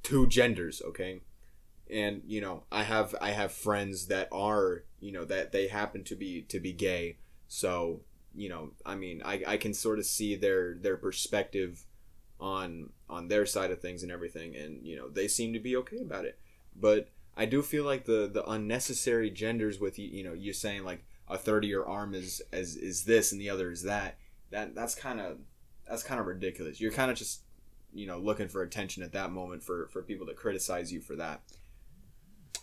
two 0.03 0.29
genders 0.29 0.81
okay? 0.87 1.23
And 1.91 2.23
you 2.25 2.41
know 2.41 2.65
I 2.71 2.85
have 2.85 3.17
I 3.21 3.33
have 3.33 3.53
friends 3.53 4.07
that 4.07 4.29
are 4.31 4.85
you 5.01 5.11
know 5.11 5.25
that 5.25 5.51
they 5.51 5.67
happen 5.67 6.05
to 6.05 6.15
be 6.15 6.43
to 6.43 6.61
be 6.61 6.73
gay 6.73 7.19
so 7.49 8.01
you 8.35 8.49
know, 8.49 8.73
I 8.85 8.95
mean, 8.95 9.23
I, 9.25 9.43
I 9.47 9.57
can 9.57 9.75
sort 9.75 9.99
of 9.99 10.07
see 10.07 10.35
their 10.35 10.75
their 10.75 10.97
perspective 10.97 11.85
on 12.41 12.91
on 13.09 13.29
their 13.29 13.47
side 13.47 13.71
of 13.71 13.81
things 13.81 14.03
and 14.03 14.11
everything, 14.11 14.57
and 14.57 14.85
you 14.85 14.97
know, 14.97 15.09
they 15.09 15.29
seem 15.29 15.53
to 15.53 15.61
be 15.61 15.77
okay 15.77 16.01
about 16.01 16.25
it. 16.25 16.39
But 16.75 17.09
I 17.37 17.47
do 17.47 17.63
feel 17.63 17.85
like 17.85 18.05
the 18.05 18.29
the 18.33 18.45
unnecessary 18.49 19.31
genders 19.31 19.79
with 19.79 19.99
you, 19.99 20.09
you 20.09 20.25
know, 20.25 20.33
you 20.35 20.53
saying 20.53 20.85
like 20.85 21.05
a 21.29 21.39
third 21.39 21.65
of 21.65 21.71
your 21.71 21.89
arm 21.89 22.15
is 22.15 22.43
as 22.53 22.77
is 22.77 23.05
this 23.05 23.33
and 23.33 23.41
the 23.41 23.51
other 23.51 23.71
is 23.71 23.83
that. 23.83 24.19
That 24.51 24.75
that's 24.75 24.95
kind 24.95 25.21
of 25.21 25.39
that's 25.89 26.03
kind 26.03 26.21
of 26.21 26.27
ridiculous. 26.27 26.81
You're 26.81 26.93
kind 26.93 27.11
of 27.11 27.17
just 27.17 27.43
you 27.93 28.07
know 28.07 28.19
looking 28.19 28.49
for 28.49 28.63
attention 28.63 29.03
at 29.03 29.13
that 29.13 29.31
moment 29.31 29.63
for 29.63 29.89
for 29.93 30.03
people 30.03 30.27
to 30.27 30.35
criticize 30.35 30.93
you 30.93 31.01
for 31.01 31.17
that. 31.17 31.41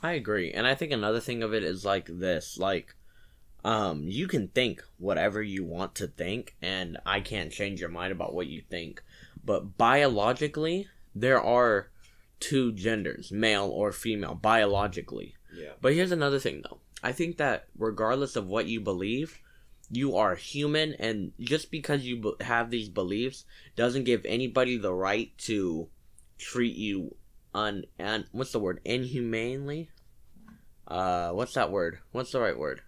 I 0.03 0.13
agree, 0.13 0.51
and 0.51 0.65
I 0.65 0.73
think 0.73 0.91
another 0.91 1.19
thing 1.19 1.43
of 1.43 1.53
it 1.53 1.63
is 1.63 1.85
like 1.85 2.07
this, 2.07 2.57
like 2.57 2.95
um, 3.63 4.03
you 4.07 4.27
can 4.27 4.47
think 4.47 4.83
whatever 4.97 5.41
you 5.41 5.63
want 5.63 5.95
to 5.95 6.07
think, 6.07 6.55
and 6.61 6.97
I 7.05 7.19
can't 7.21 7.51
change 7.51 7.79
your 7.79 7.89
mind 7.89 8.11
about 8.11 8.33
what 8.33 8.47
you 8.47 8.61
think. 8.69 9.01
But 9.43 9.77
biologically, 9.77 10.87
there 11.13 11.41
are 11.41 11.89
two 12.39 12.71
genders, 12.71 13.31
male 13.31 13.67
or 13.67 13.91
female, 13.91 14.35
biologically. 14.35 15.35
Yeah. 15.53 15.73
But 15.79 15.93
here's 15.93 16.11
another 16.11 16.39
thing, 16.39 16.63
though. 16.63 16.79
I 17.03 17.11
think 17.11 17.37
that 17.37 17.67
regardless 17.77 18.35
of 18.35 18.47
what 18.47 18.67
you 18.67 18.79
believe, 18.79 19.39
you 19.91 20.15
are 20.15 20.35
human 20.35 20.93
and 20.95 21.33
just 21.39 21.69
because 21.69 22.03
you 22.03 22.35
have 22.39 22.69
these 22.69 22.87
beliefs 22.87 23.43
doesn't 23.75 24.05
give 24.05 24.25
anybody 24.25 24.77
the 24.77 24.93
right 24.93 25.37
to 25.37 25.89
treat 26.37 26.75
you 26.75 27.13
un 27.53 27.83
and 27.99 28.25
what's 28.31 28.53
the 28.53 28.59
word 28.59 28.79
inhumanely 28.85 29.89
uh 30.87 31.31
what's 31.31 31.53
that 31.55 31.71
word 31.71 31.99
what's 32.13 32.31
the 32.31 32.39
right 32.39 32.57
word 32.57 32.81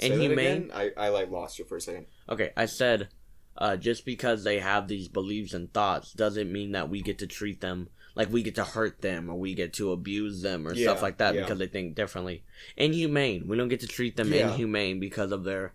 Say 0.00 0.08
that 0.08 0.14
inhumane 0.14 0.70
again? 0.70 0.70
I, 0.74 1.06
I 1.06 1.08
like 1.10 1.30
lost 1.30 1.58
you 1.58 1.64
for 1.64 1.76
a 1.76 1.80
second. 1.80 2.06
okay 2.28 2.50
i 2.56 2.66
said 2.66 3.08
uh 3.56 3.76
just 3.76 4.04
because 4.04 4.44
they 4.44 4.58
have 4.60 4.88
these 4.88 5.08
beliefs 5.08 5.54
and 5.54 5.72
thoughts 5.72 6.12
doesn't 6.12 6.50
mean 6.52 6.72
that 6.72 6.88
we 6.88 7.00
get 7.02 7.18
to 7.18 7.26
treat 7.26 7.60
them 7.60 7.88
like 8.14 8.32
we 8.32 8.42
get 8.42 8.54
to 8.56 8.64
hurt 8.64 9.00
them 9.02 9.28
or 9.30 9.34
we 9.36 9.54
get 9.54 9.72
to 9.74 9.92
abuse 9.92 10.42
them 10.42 10.66
or 10.66 10.74
stuff 10.74 11.02
like 11.02 11.18
that 11.18 11.34
yeah. 11.34 11.42
because 11.42 11.58
they 11.58 11.66
think 11.66 11.94
differently 11.94 12.42
inhumane 12.76 13.46
we 13.48 13.56
don't 13.56 13.68
get 13.68 13.80
to 13.80 13.86
treat 13.86 14.16
them 14.16 14.32
Yeah. 14.32 14.52
inhumane 14.52 15.00
because 15.00 15.32
of 15.32 15.44
their 15.44 15.74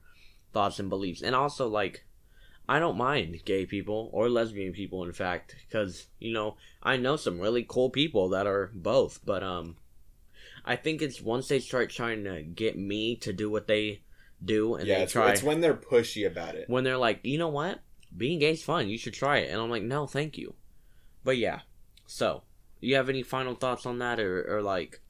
thoughts 0.54 0.80
and 0.80 0.90
beliefs 0.90 1.22
and 1.22 1.36
also 1.36 1.68
like 1.68 2.06
i 2.68 2.80
don't 2.80 2.98
mind 2.98 3.40
gay 3.46 3.66
people 3.66 4.10
or 4.14 4.30
lesbian 4.30 4.74
people 4.74 5.04
in 5.04 5.12
fact 5.14 5.56
because 5.68 6.08
you 6.20 6.34
know 6.34 6.56
i 6.82 6.96
know 6.98 7.16
some 7.18 7.40
really 7.40 7.66
cool 7.68 7.90
people 7.90 8.30
that 8.30 8.48
are 8.48 8.72
both 8.74 9.20
but 9.26 9.44
um 9.44 9.76
i 10.66 10.76
think 10.76 11.02
it's 11.02 11.22
once 11.22 11.48
they 11.50 11.60
start 11.60 11.90
trying 11.90 12.24
to 12.24 12.42
get 12.42 12.78
me 12.78 13.16
to 13.18 13.34
do 13.34 13.50
what 13.50 13.68
they 13.68 14.00
do 14.44 14.76
and 14.76 14.88
yeah, 14.88 14.98
they 14.98 15.04
it's, 15.04 15.14
try 15.14 15.32
it's 15.32 15.44
when 15.44 15.62
they're 15.62 15.74
pushy 15.74 16.26
about 16.28 16.56
it. 16.56 16.70
when 16.70 16.84
they're 16.84 16.98
like, 16.98 17.20
you 17.24 17.38
know 17.38 17.50
what, 17.50 17.80
being 18.16 18.40
gay's 18.40 18.64
fun. 18.64 18.90
You 18.90 18.98
should 18.98 19.14
try 19.14 19.40
it, 19.40 19.52
and 19.52 19.62
I'm 19.62 19.70
like, 19.70 19.84
no, 19.84 20.08
thank 20.08 20.38
you. 20.38 20.56
But 21.24 21.38
yeah, 21.38 21.62
so 22.06 22.44
you 22.80 22.96
have 22.96 23.10
any 23.10 23.24
final 23.24 23.56
thoughts 23.56 23.86
on 23.86 24.00
that, 24.00 24.20
or, 24.20 24.58
or 24.58 24.62
like, 24.62 25.02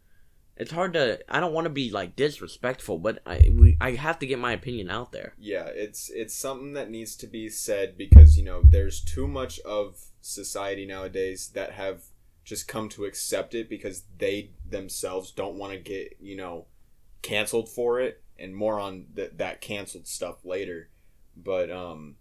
it's 0.58 0.72
hard 0.72 0.94
to. 0.94 1.20
I 1.28 1.40
don't 1.40 1.54
want 1.54 1.66
to 1.66 1.70
be 1.70 1.92
like 1.92 2.16
disrespectful, 2.16 3.00
but 3.00 3.20
I 3.26 3.50
we 3.52 3.78
I 3.82 3.92
have 3.92 4.20
to 4.20 4.28
get 4.28 4.40
my 4.40 4.54
opinion 4.54 4.90
out 4.90 5.12
there. 5.12 5.34
Yeah, 5.38 5.66
it's 5.66 6.10
it's 6.10 6.34
something 6.34 6.74
that 6.74 6.90
needs 6.90 7.16
to 7.18 7.28
be 7.28 7.50
said 7.50 7.98
because 7.98 8.38
you 8.38 8.44
know 8.44 8.62
there's 8.64 9.02
too 9.02 9.28
much 9.28 9.60
of 9.60 10.06
society 10.22 10.86
nowadays 10.86 11.52
that 11.54 11.74
have 11.74 12.04
just 12.46 12.68
come 12.68 12.88
to 12.90 13.06
accept 13.06 13.54
it 13.54 13.68
because 13.68 14.04
they 14.18 14.52
themselves 14.66 15.32
don't 15.32 15.56
want 15.56 15.74
to 15.74 15.80
get 15.80 16.16
you 16.22 16.38
know 16.38 16.68
canceled 17.22 17.68
for 17.68 18.00
it 18.00 18.24
and 18.38 18.56
more 18.56 18.80
on 18.80 19.06
th- 19.16 19.34
that 19.38 19.62
canceled 19.62 20.08
stuff 20.08 20.46
later. 20.46 20.90
But 21.36 21.70
um 21.72 22.16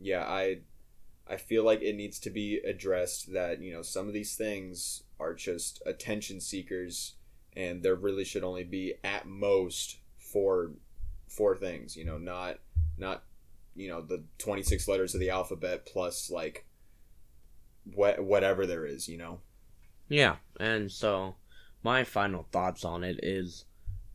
yeah 0.00 0.22
i 0.22 0.58
i 1.26 1.36
feel 1.36 1.64
like 1.64 1.82
it 1.82 1.96
needs 1.96 2.20
to 2.20 2.30
be 2.30 2.58
addressed 2.58 3.32
that 3.32 3.60
you 3.60 3.72
know 3.72 3.82
some 3.82 4.06
of 4.06 4.14
these 4.14 4.36
things 4.36 5.02
are 5.18 5.34
just 5.34 5.82
attention 5.84 6.40
seekers 6.40 7.14
and 7.56 7.82
there 7.82 7.96
really 7.96 8.24
should 8.24 8.44
only 8.44 8.62
be 8.62 8.94
at 9.02 9.26
most 9.26 9.98
four 10.18 10.70
four 11.26 11.56
things 11.56 11.96
you 11.96 12.04
know 12.04 12.16
not 12.16 12.58
not 12.96 13.24
you 13.74 13.88
know 13.88 14.00
the 14.00 14.22
26 14.38 14.86
letters 14.86 15.14
of 15.14 15.20
the 15.20 15.30
alphabet 15.30 15.84
plus 15.84 16.30
like 16.30 16.64
what 17.94 18.22
whatever 18.22 18.66
there 18.66 18.84
is 18.84 19.08
you 19.08 19.16
know? 19.18 19.40
Yeah, 20.08 20.36
and 20.58 20.90
so 20.90 21.36
my 21.82 22.04
final 22.04 22.46
thoughts 22.50 22.84
on 22.84 23.04
it 23.04 23.20
is 23.22 23.64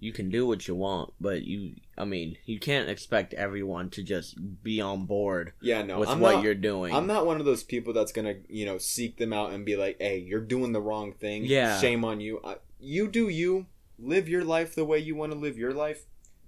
you 0.03 0.11
can 0.13 0.29
do 0.29 0.45
what 0.45 0.67
you 0.67 0.75
want, 0.75 1.13
but 1.21 1.43
you 1.43 1.75
I 1.97 2.05
mean, 2.05 2.37
you 2.45 2.59
can't 2.59 2.89
expect 2.89 3.33
everyone 3.33 3.89
to 3.91 4.03
just 4.03 4.35
be 4.63 4.81
on 4.81 5.05
board 5.05 5.53
yeah 5.61 5.81
no 5.83 5.99
with 5.99 6.09
I'm 6.09 6.19
what 6.19 6.35
not, 6.35 6.43
you're 6.43 6.55
doing. 6.55 6.93
I'm 6.93 7.07
not 7.07 7.25
one 7.25 7.39
of 7.39 7.45
those 7.45 7.63
people 7.63 7.93
that's 7.93 8.11
gonna 8.11 8.35
you 8.49 8.65
know 8.65 8.77
seek 8.77 9.17
them 9.17 9.33
out 9.33 9.51
and 9.51 9.65
be 9.65 9.75
like 9.75 9.97
hey 9.99 10.17
you're 10.17 10.41
doing 10.41 10.71
the 10.73 10.81
wrong 10.81 11.13
thing 11.13 11.45
Yeah. 11.45 11.79
shame 11.79 12.03
on 12.03 12.19
you 12.19 12.39
I, 12.43 12.55
you 12.79 13.07
do 13.07 13.29
you 13.29 13.67
live 13.97 14.27
your 14.27 14.43
life 14.43 14.75
the 14.75 14.85
way 14.85 14.97
you 14.99 15.15
want 15.15 15.31
to 15.31 15.37
live 15.37 15.57
your 15.57 15.73
life 15.73 16.05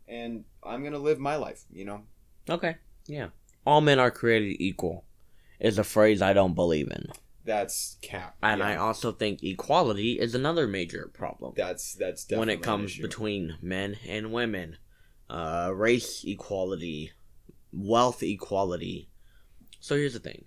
and 0.07 0.43
i'm 0.63 0.83
gonna 0.83 0.97
live 0.99 1.19
my 1.19 1.35
life 1.35 1.63
you 1.71 1.85
know 1.85 2.01
Okay. 2.49 2.75
Yeah. 3.07 3.29
All 3.65 3.81
men 3.81 3.99
are 3.99 4.11
created 4.11 4.57
equal 4.61 5.03
is 5.59 5.79
a 5.79 5.83
phrase 5.83 6.21
I 6.21 6.33
don't 6.33 6.53
believe 6.53 6.91
in. 6.91 7.07
That's 7.45 7.97
cap 8.01 8.35
And 8.41 8.59
Yeah. 8.59 8.67
I 8.69 8.75
also 8.75 9.11
think 9.11 9.43
equality 9.43 10.19
is 10.19 10.35
another 10.35 10.67
major 10.67 11.09
problem 11.13 11.53
that's 11.55 11.93
that's 11.93 12.25
definitely 12.25 12.39
when 12.39 12.49
it 12.57 12.63
comes 12.63 12.97
between 12.97 13.57
men 13.61 13.97
and 14.07 14.33
women. 14.33 14.77
Uh, 15.27 15.71
race 15.73 16.23
equality, 16.23 17.11
wealth 17.71 18.21
equality. 18.21 19.09
So 19.79 19.95
here's 19.95 20.13
the 20.13 20.19
thing. 20.19 20.45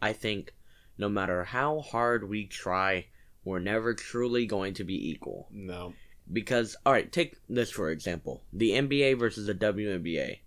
I 0.00 0.12
think 0.12 0.54
no 0.98 1.08
matter 1.08 1.44
how 1.44 1.80
hard 1.80 2.28
we 2.28 2.46
try, 2.46 3.06
we're 3.44 3.58
never 3.58 3.94
truly 3.94 4.46
going 4.46 4.74
to 4.74 4.84
be 4.84 5.10
equal. 5.10 5.48
no 5.50 5.94
Because, 6.32 6.76
alright, 6.86 7.10
take 7.10 7.36
this 7.48 7.70
for 7.70 7.90
example 7.90 8.44
the 8.52 8.70
NBA 8.70 9.18
versus 9.18 9.46
the 9.46 9.54
WNBA. 9.54 10.38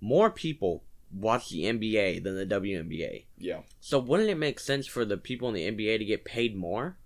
More 0.00 0.30
people 0.30 0.84
watch 1.12 1.50
the 1.50 1.62
NBA 1.64 2.22
than 2.22 2.36
the 2.36 2.46
WNBA. 2.46 3.24
yeah 3.38 3.60
So 3.80 3.98
wouldn't 3.98 4.28
it 4.28 4.36
make 4.36 4.60
sense 4.60 4.86
for 4.86 5.04
the 5.04 5.16
people 5.16 5.48
in 5.48 5.54
the 5.54 5.70
NBA 5.70 5.98
to 5.98 6.04
get 6.04 6.24
paid 6.24 6.56
more? 6.56 6.96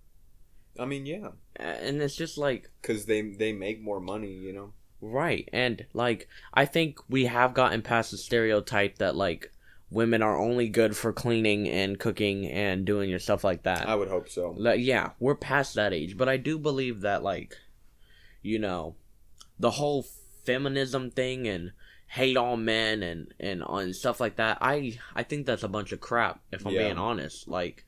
i 0.78 0.86
mean 0.86 1.04
yeah 1.04 1.28
And 1.56 2.00
it's 2.00 2.16
just 2.16 2.38
like, 2.38 2.70
because 2.80 3.04
they 3.04 3.20
they 3.20 3.52
make 3.52 3.80
more 3.82 4.00
money 4.00 4.32
you 4.32 4.52
know 4.54 4.72
right. 5.02 5.48
And 5.52 5.84
like, 5.92 6.28
I 6.54 6.64
think 6.64 6.98
we 7.08 7.26
have 7.26 7.52
gotten 7.54 7.82
past 7.82 8.10
the 8.12 8.16
stereotype 8.16 8.96
that 8.98 9.14
like 9.16 9.52
women 9.90 10.22
are 10.22 10.38
only 10.38 10.68
good 10.68 10.96
for 10.96 11.12
cleaning 11.12 11.68
and 11.68 11.98
cooking 11.98 12.46
and 12.46 12.86
doing 12.86 13.10
your 13.10 13.18
stuff 13.18 13.44
like 13.44 13.64
that. 13.64 13.86
i 13.86 13.94
would 13.94 14.08
hope 14.08 14.28
so 14.30 14.54
Like, 14.56 14.80
yeah, 14.80 15.10
we're 15.20 15.34
past 15.34 15.74
that 15.74 15.92
age, 15.92 16.16
but 16.16 16.28
I 16.28 16.38
do 16.38 16.58
believe 16.58 17.02
that 17.02 17.22
like, 17.22 17.56
you 18.42 18.58
know, 18.58 18.94
the 19.58 19.72
whole 19.72 20.06
feminism 20.44 21.10
thing 21.10 21.46
and 21.46 21.72
hate 22.12 22.36
all 22.36 22.58
men 22.58 23.02
and 23.02 23.32
and 23.40 23.62
on 23.62 23.90
stuff 23.94 24.20
like 24.20 24.36
that. 24.36 24.58
I 24.60 24.98
I 25.16 25.22
think 25.22 25.46
that's 25.46 25.62
a 25.62 25.68
bunch 25.68 25.92
of 25.92 26.00
crap. 26.00 26.40
If 26.52 26.66
I'm 26.66 26.74
Yeah. 26.74 26.88
being 26.88 26.98
honest, 26.98 27.48
like, 27.48 27.86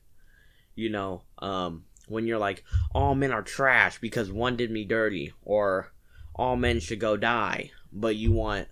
you 0.73 0.89
know, 0.89 1.21
um, 1.37 1.85
when 2.07 2.25
you're 2.25 2.39
like, 2.39 2.63
all 2.91 3.13
men 3.13 3.31
are 3.31 3.43
trash 3.43 3.99
because 3.99 4.31
one 4.31 4.55
did 4.55 4.71
me 4.71 4.83
dirty, 4.83 5.31
or 5.43 5.91
all 6.33 6.55
men 6.55 6.79
should 6.79 6.99
go 6.99 7.15
die, 7.15 7.69
but 7.93 8.15
you 8.15 8.31
want, 8.31 8.67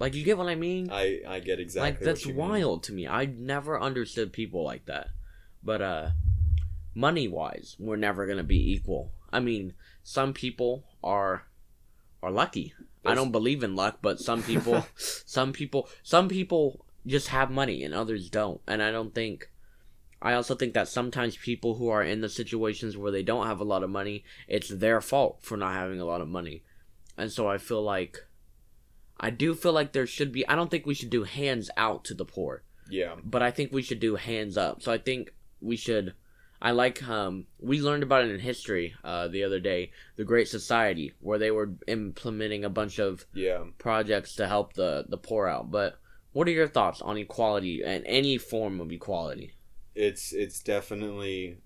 like, 0.00 0.14
you 0.14 0.24
get 0.24 0.36
what 0.36 0.48
I 0.48 0.56
mean? 0.56 0.90
i 0.90 1.20
i 1.28 1.38
get 1.38 1.60
exactly 1.60 1.90
like 1.90 2.00
that's 2.00 2.24
you 2.24 2.34
mean. 2.34 2.38
wild 2.38 2.82
to 2.84 2.92
me. 2.92 3.06
I 3.06 3.26
never 3.26 3.80
understood 3.80 4.32
people 4.32 4.64
like 4.64 4.86
that. 4.86 5.10
But 5.62 5.80
uh 5.80 6.10
money 6.92 7.28
wise, 7.28 7.76
we're 7.78 7.96
never 8.08 8.26
gonna 8.26 8.42
be 8.42 8.72
equal. 8.72 9.12
I 9.32 9.38
mean, 9.38 9.74
some 10.02 10.32
people 10.34 10.84
are 11.04 11.46
are 12.20 12.32
lucky. 12.32 12.74
I 13.04 13.14
don't 13.14 13.32
believe 13.32 13.62
in 13.62 13.74
luck, 13.74 13.98
but 14.02 14.20
some 14.20 14.42
people 14.42 14.86
some 14.96 15.52
people 15.52 15.88
some 16.02 16.28
people 16.28 16.84
just 17.06 17.28
have 17.28 17.50
money 17.50 17.82
and 17.82 17.94
others 17.94 18.30
don't. 18.30 18.60
And 18.66 18.82
I 18.82 18.90
don't 18.90 19.14
think 19.14 19.50
I 20.20 20.34
also 20.34 20.54
think 20.54 20.74
that 20.74 20.88
sometimes 20.88 21.36
people 21.36 21.74
who 21.74 21.88
are 21.88 22.02
in 22.02 22.20
the 22.20 22.28
situations 22.28 22.96
where 22.96 23.10
they 23.10 23.24
don't 23.24 23.46
have 23.46 23.60
a 23.60 23.64
lot 23.64 23.82
of 23.82 23.90
money, 23.90 24.24
it's 24.46 24.68
their 24.68 25.00
fault 25.00 25.38
for 25.42 25.56
not 25.56 25.74
having 25.74 26.00
a 26.00 26.04
lot 26.04 26.20
of 26.20 26.28
money. 26.28 26.62
And 27.18 27.32
so 27.32 27.48
I 27.48 27.58
feel 27.58 27.82
like 27.82 28.18
I 29.18 29.30
do 29.30 29.54
feel 29.54 29.72
like 29.72 29.92
there 29.92 30.06
should 30.06 30.32
be 30.32 30.46
I 30.48 30.54
don't 30.54 30.70
think 30.70 30.86
we 30.86 30.94
should 30.94 31.10
do 31.10 31.24
hands 31.24 31.70
out 31.76 32.04
to 32.04 32.14
the 32.14 32.24
poor, 32.24 32.62
yeah 32.88 33.16
but 33.24 33.42
I 33.42 33.50
think 33.50 33.72
we 33.72 33.82
should 33.82 34.00
do 34.00 34.16
hands 34.16 34.56
up. 34.56 34.82
So 34.82 34.92
I 34.92 34.98
think 34.98 35.32
we 35.60 35.76
should 35.76 36.14
I 36.62 36.70
like 36.70 37.02
um 37.08 37.46
we 37.60 37.80
learned 37.82 38.02
about 38.04 38.24
it 38.24 38.30
in 38.30 38.40
history 38.40 38.94
uh 39.04 39.28
the 39.28 39.44
other 39.44 39.60
day, 39.60 39.90
the 40.16 40.24
Great 40.24 40.48
Society, 40.48 41.12
where 41.20 41.38
they 41.38 41.50
were 41.50 41.72
implementing 41.88 42.64
a 42.64 42.70
bunch 42.70 42.98
of 42.98 43.26
yeah 43.34 43.64
projects 43.78 44.34
to 44.36 44.48
help 44.48 44.74
the 44.74 45.04
the 45.08 45.18
poor 45.18 45.46
out. 45.48 45.70
But 45.70 45.98
what 46.32 46.48
are 46.48 46.52
your 46.52 46.68
thoughts 46.68 47.02
on 47.02 47.18
equality 47.18 47.82
and 47.84 48.04
any 48.06 48.38
form 48.38 48.80
of 48.80 48.92
equality? 48.92 49.54
it's 49.94 50.32
it's 50.32 50.62
definitely 50.62 51.58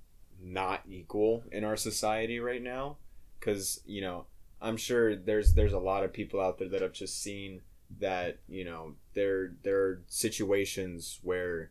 not 0.42 0.82
equal 0.88 1.44
in 1.52 1.64
our 1.64 1.76
society 1.76 2.40
right 2.40 2.62
now 2.62 2.96
because 3.38 3.80
you 3.86 4.00
know 4.00 4.26
i'm 4.60 4.76
sure 4.76 5.14
there's 5.16 5.54
there's 5.54 5.72
a 5.72 5.78
lot 5.78 6.04
of 6.04 6.12
people 6.12 6.40
out 6.40 6.58
there 6.58 6.68
that 6.68 6.82
have 6.82 6.92
just 6.92 7.22
seen 7.22 7.60
that 8.00 8.38
you 8.48 8.64
know 8.64 8.94
there 9.14 9.54
there 9.62 9.78
are 9.78 10.02
situations 10.08 11.20
where 11.22 11.70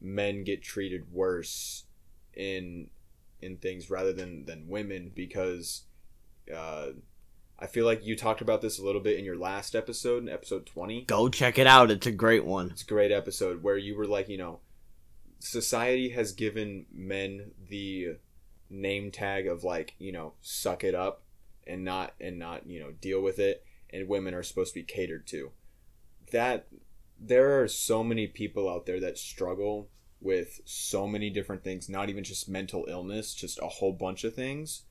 men 0.00 0.42
get 0.42 0.62
treated 0.62 1.12
worse 1.12 1.84
in 2.34 2.88
in 3.40 3.56
things 3.56 3.90
rather 3.90 4.12
than 4.12 4.44
than 4.44 4.68
women 4.68 5.10
because 5.14 5.82
uh 6.54 6.88
i 7.58 7.66
feel 7.66 7.84
like 7.84 8.04
you 8.04 8.16
talked 8.16 8.40
about 8.40 8.60
this 8.60 8.78
a 8.78 8.84
little 8.84 9.00
bit 9.00 9.18
in 9.18 9.24
your 9.24 9.36
last 9.36 9.74
episode 9.74 10.22
in 10.22 10.28
episode 10.28 10.64
20 10.66 11.02
Go 11.02 11.28
check 11.28 11.58
it 11.58 11.66
out. 11.66 11.90
It's 11.90 12.06
a 12.06 12.12
great 12.12 12.44
one. 12.44 12.70
it's 12.70 12.82
a 12.82 12.86
great 12.86 13.12
episode 13.12 13.62
where 13.62 13.76
you 13.76 13.96
were 13.96 14.06
like, 14.06 14.28
you 14.28 14.38
know, 14.38 14.60
society 15.38 16.10
has 16.10 16.32
given 16.32 16.86
men 16.92 17.50
the 17.68 18.16
name 18.70 19.10
tag 19.10 19.46
of 19.46 19.64
like, 19.64 19.94
you 19.98 20.12
know, 20.12 20.32
suck 20.40 20.84
it 20.84 20.94
up 20.94 21.22
and 21.66 21.84
not 21.84 22.14
and 22.20 22.38
not, 22.38 22.66
you 22.66 22.80
know, 22.80 22.92
deal 22.92 23.20
with 23.20 23.38
it 23.38 23.64
and 23.90 24.08
women 24.08 24.34
are 24.34 24.42
supposed 24.42 24.72
to 24.74 24.80
be 24.80 24.84
catered 24.84 25.26
to. 25.28 25.50
That 26.30 26.66
there 27.20 27.60
are 27.62 27.68
so 27.68 28.02
many 28.02 28.26
people 28.26 28.68
out 28.68 28.86
there 28.86 29.00
that 29.00 29.18
struggle 29.18 29.88
with 30.22 30.60
so 30.64 31.06
many 31.06 31.30
different 31.30 31.64
things, 31.64 31.88
not 31.88 32.08
even 32.08 32.24
just 32.24 32.48
mental 32.48 32.86
illness, 32.88 33.34
just 33.34 33.58
a 33.60 33.66
whole 33.66 33.92
bunch 33.92 34.24
of 34.24 34.34
things. 34.34 34.82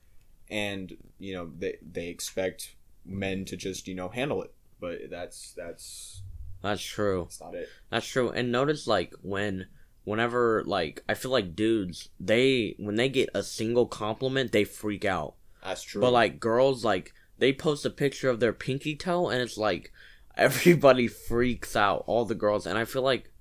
And, 0.50 0.96
you 1.18 1.34
know, 1.34 1.50
they 1.58 1.78
they 1.82 2.08
expect 2.08 2.74
men 3.04 3.44
to 3.46 3.56
just, 3.56 3.88
you 3.88 3.94
know, 3.94 4.08
handle 4.08 4.42
it. 4.42 4.52
But 4.80 5.10
that's 5.10 5.52
that's 5.52 6.22
That's 6.62 6.82
true. 6.82 7.24
That's 7.24 7.40
not 7.40 7.54
it. 7.54 7.68
That's 7.90 8.06
true. 8.06 8.30
And 8.30 8.52
notice 8.52 8.86
like 8.86 9.14
when 9.22 9.66
whenever 10.04 10.62
like 10.66 11.02
I 11.08 11.14
feel 11.14 11.30
like 11.30 11.56
dudes, 11.56 12.10
they 12.20 12.74
when 12.78 12.96
they 12.96 13.08
get 13.08 13.30
a 13.34 13.42
single 13.42 13.86
compliment, 13.86 14.52
they 14.52 14.64
freak 14.64 15.04
out. 15.04 15.34
That's 15.64 15.82
true. 15.82 16.00
But 16.00 16.12
like 16.12 16.40
girls 16.40 16.84
like 16.84 17.14
they 17.38 17.52
post 17.52 17.86
a 17.86 17.90
picture 17.90 18.28
of 18.28 18.40
their 18.40 18.52
pinky 18.52 18.96
toe 18.96 19.28
and 19.28 19.40
it's 19.40 19.56
like 19.56 19.92
everybody 20.36 21.08
freaks 21.08 21.76
out, 21.76 22.04
all 22.06 22.24
the 22.24 22.34
girls. 22.34 22.66
And 22.66 22.76
I 22.76 22.84
feel 22.84 23.02
like 23.02 23.31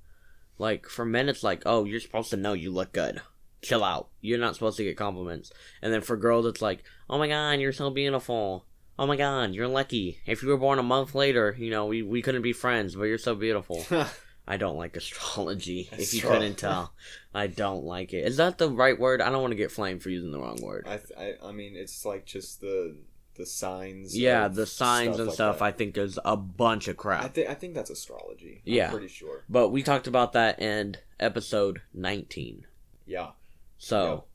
like 0.61 0.87
for 0.87 1.03
men 1.03 1.27
it's 1.27 1.43
like, 1.43 1.63
"Oh, 1.65 1.83
you're 1.83 1.99
supposed 1.99 2.29
to 2.29 2.37
know 2.37 2.53
you 2.53 2.71
look 2.71 2.93
good." 2.93 3.21
Chill 3.61 3.83
out. 3.83 4.09
You're 4.21 4.39
not 4.39 4.53
supposed 4.55 4.77
to 4.77 4.83
get 4.83 4.97
compliments. 4.97 5.51
And 5.81 5.91
then 5.91 6.01
for 6.01 6.15
girls 6.15 6.45
it's 6.45 6.61
like, 6.61 6.83
"Oh 7.09 7.17
my 7.17 7.27
god, 7.27 7.59
you're 7.59 7.73
so 7.73 7.89
beautiful." 7.89 8.65
Oh 8.99 9.07
my 9.07 9.15
god, 9.15 9.53
you're 9.53 9.67
lucky. 9.67 10.19
If 10.25 10.43
you 10.43 10.49
were 10.49 10.57
born 10.57 10.77
a 10.77 10.83
month 10.83 11.15
later, 11.15 11.55
you 11.57 11.71
know, 11.71 11.87
we, 11.87 12.03
we 12.03 12.21
couldn't 12.21 12.43
be 12.43 12.53
friends, 12.53 12.95
but 12.95 13.05
you're 13.05 13.17
so 13.17 13.33
beautiful. 13.33 13.83
I 14.47 14.57
don't 14.57 14.77
like 14.77 14.95
astrology, 14.95 15.89
if 15.93 16.13
you 16.13 16.21
couldn't 16.21 16.57
tell. 16.57 16.93
I 17.33 17.47
don't 17.47 17.83
like 17.83 18.13
it. 18.13 18.27
Is 18.27 18.37
that 18.37 18.57
the 18.57 18.69
right 18.69 18.99
word? 18.99 19.21
I 19.21 19.29
don't 19.29 19.41
want 19.41 19.53
to 19.53 19.57
get 19.57 19.71
flamed 19.71 20.03
for 20.03 20.09
using 20.09 20.31
the 20.31 20.39
wrong 20.39 20.59
word. 20.61 20.85
I, 20.87 20.97
th- 20.97 21.37
I 21.43 21.47
I 21.47 21.51
mean, 21.51 21.75
it's 21.75 22.05
like 22.05 22.25
just 22.25 22.61
the 22.61 22.97
the 23.41 23.47
signs. 23.47 24.15
yeah, 24.17 24.47
the 24.47 24.67
signs 24.67 25.17
and 25.17 25.27
like 25.27 25.33
stuff 25.33 25.59
that. 25.59 25.65
I 25.65 25.71
think 25.71 25.97
is 25.97 26.19
a 26.23 26.37
bunch 26.37 26.87
of 26.87 26.95
I 26.95 27.01
crap. 27.01 27.33
think 27.33 27.49
I 27.49 27.55
think 27.55 27.73
that's 27.73 27.89
astrology. 27.89 28.61
Yeah. 28.63 28.85
I'm 28.85 28.91
pretty 28.91 29.07
sure. 29.07 29.43
But 29.49 29.69
we 29.69 29.81
talked 29.81 30.05
about 30.05 30.33
that 30.33 30.61
in 30.61 30.97
episode 31.19 31.81
19. 31.95 32.67
Yeah. 33.07 33.31
So 33.79 34.25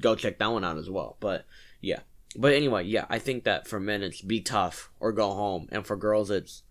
go 0.00 0.16
check 0.16 0.38
that 0.38 0.50
one 0.50 0.64
out 0.64 0.78
as 0.78 0.88
well. 0.88 1.18
But 1.20 1.44
yeah. 1.82 2.00
But 2.34 2.54
anyway, 2.54 2.84
yeah, 2.84 3.04
I 3.10 3.18
think 3.18 3.44
that 3.44 3.68
for 3.68 3.78
men 3.78 4.02
it's 4.02 4.22
be 4.22 4.40
tough 4.40 4.90
or 5.00 5.12
go 5.12 5.32
home. 5.32 5.68
And 5.70 5.86
for 5.86 5.96
girls 5.96 6.30
it's, 6.30 6.62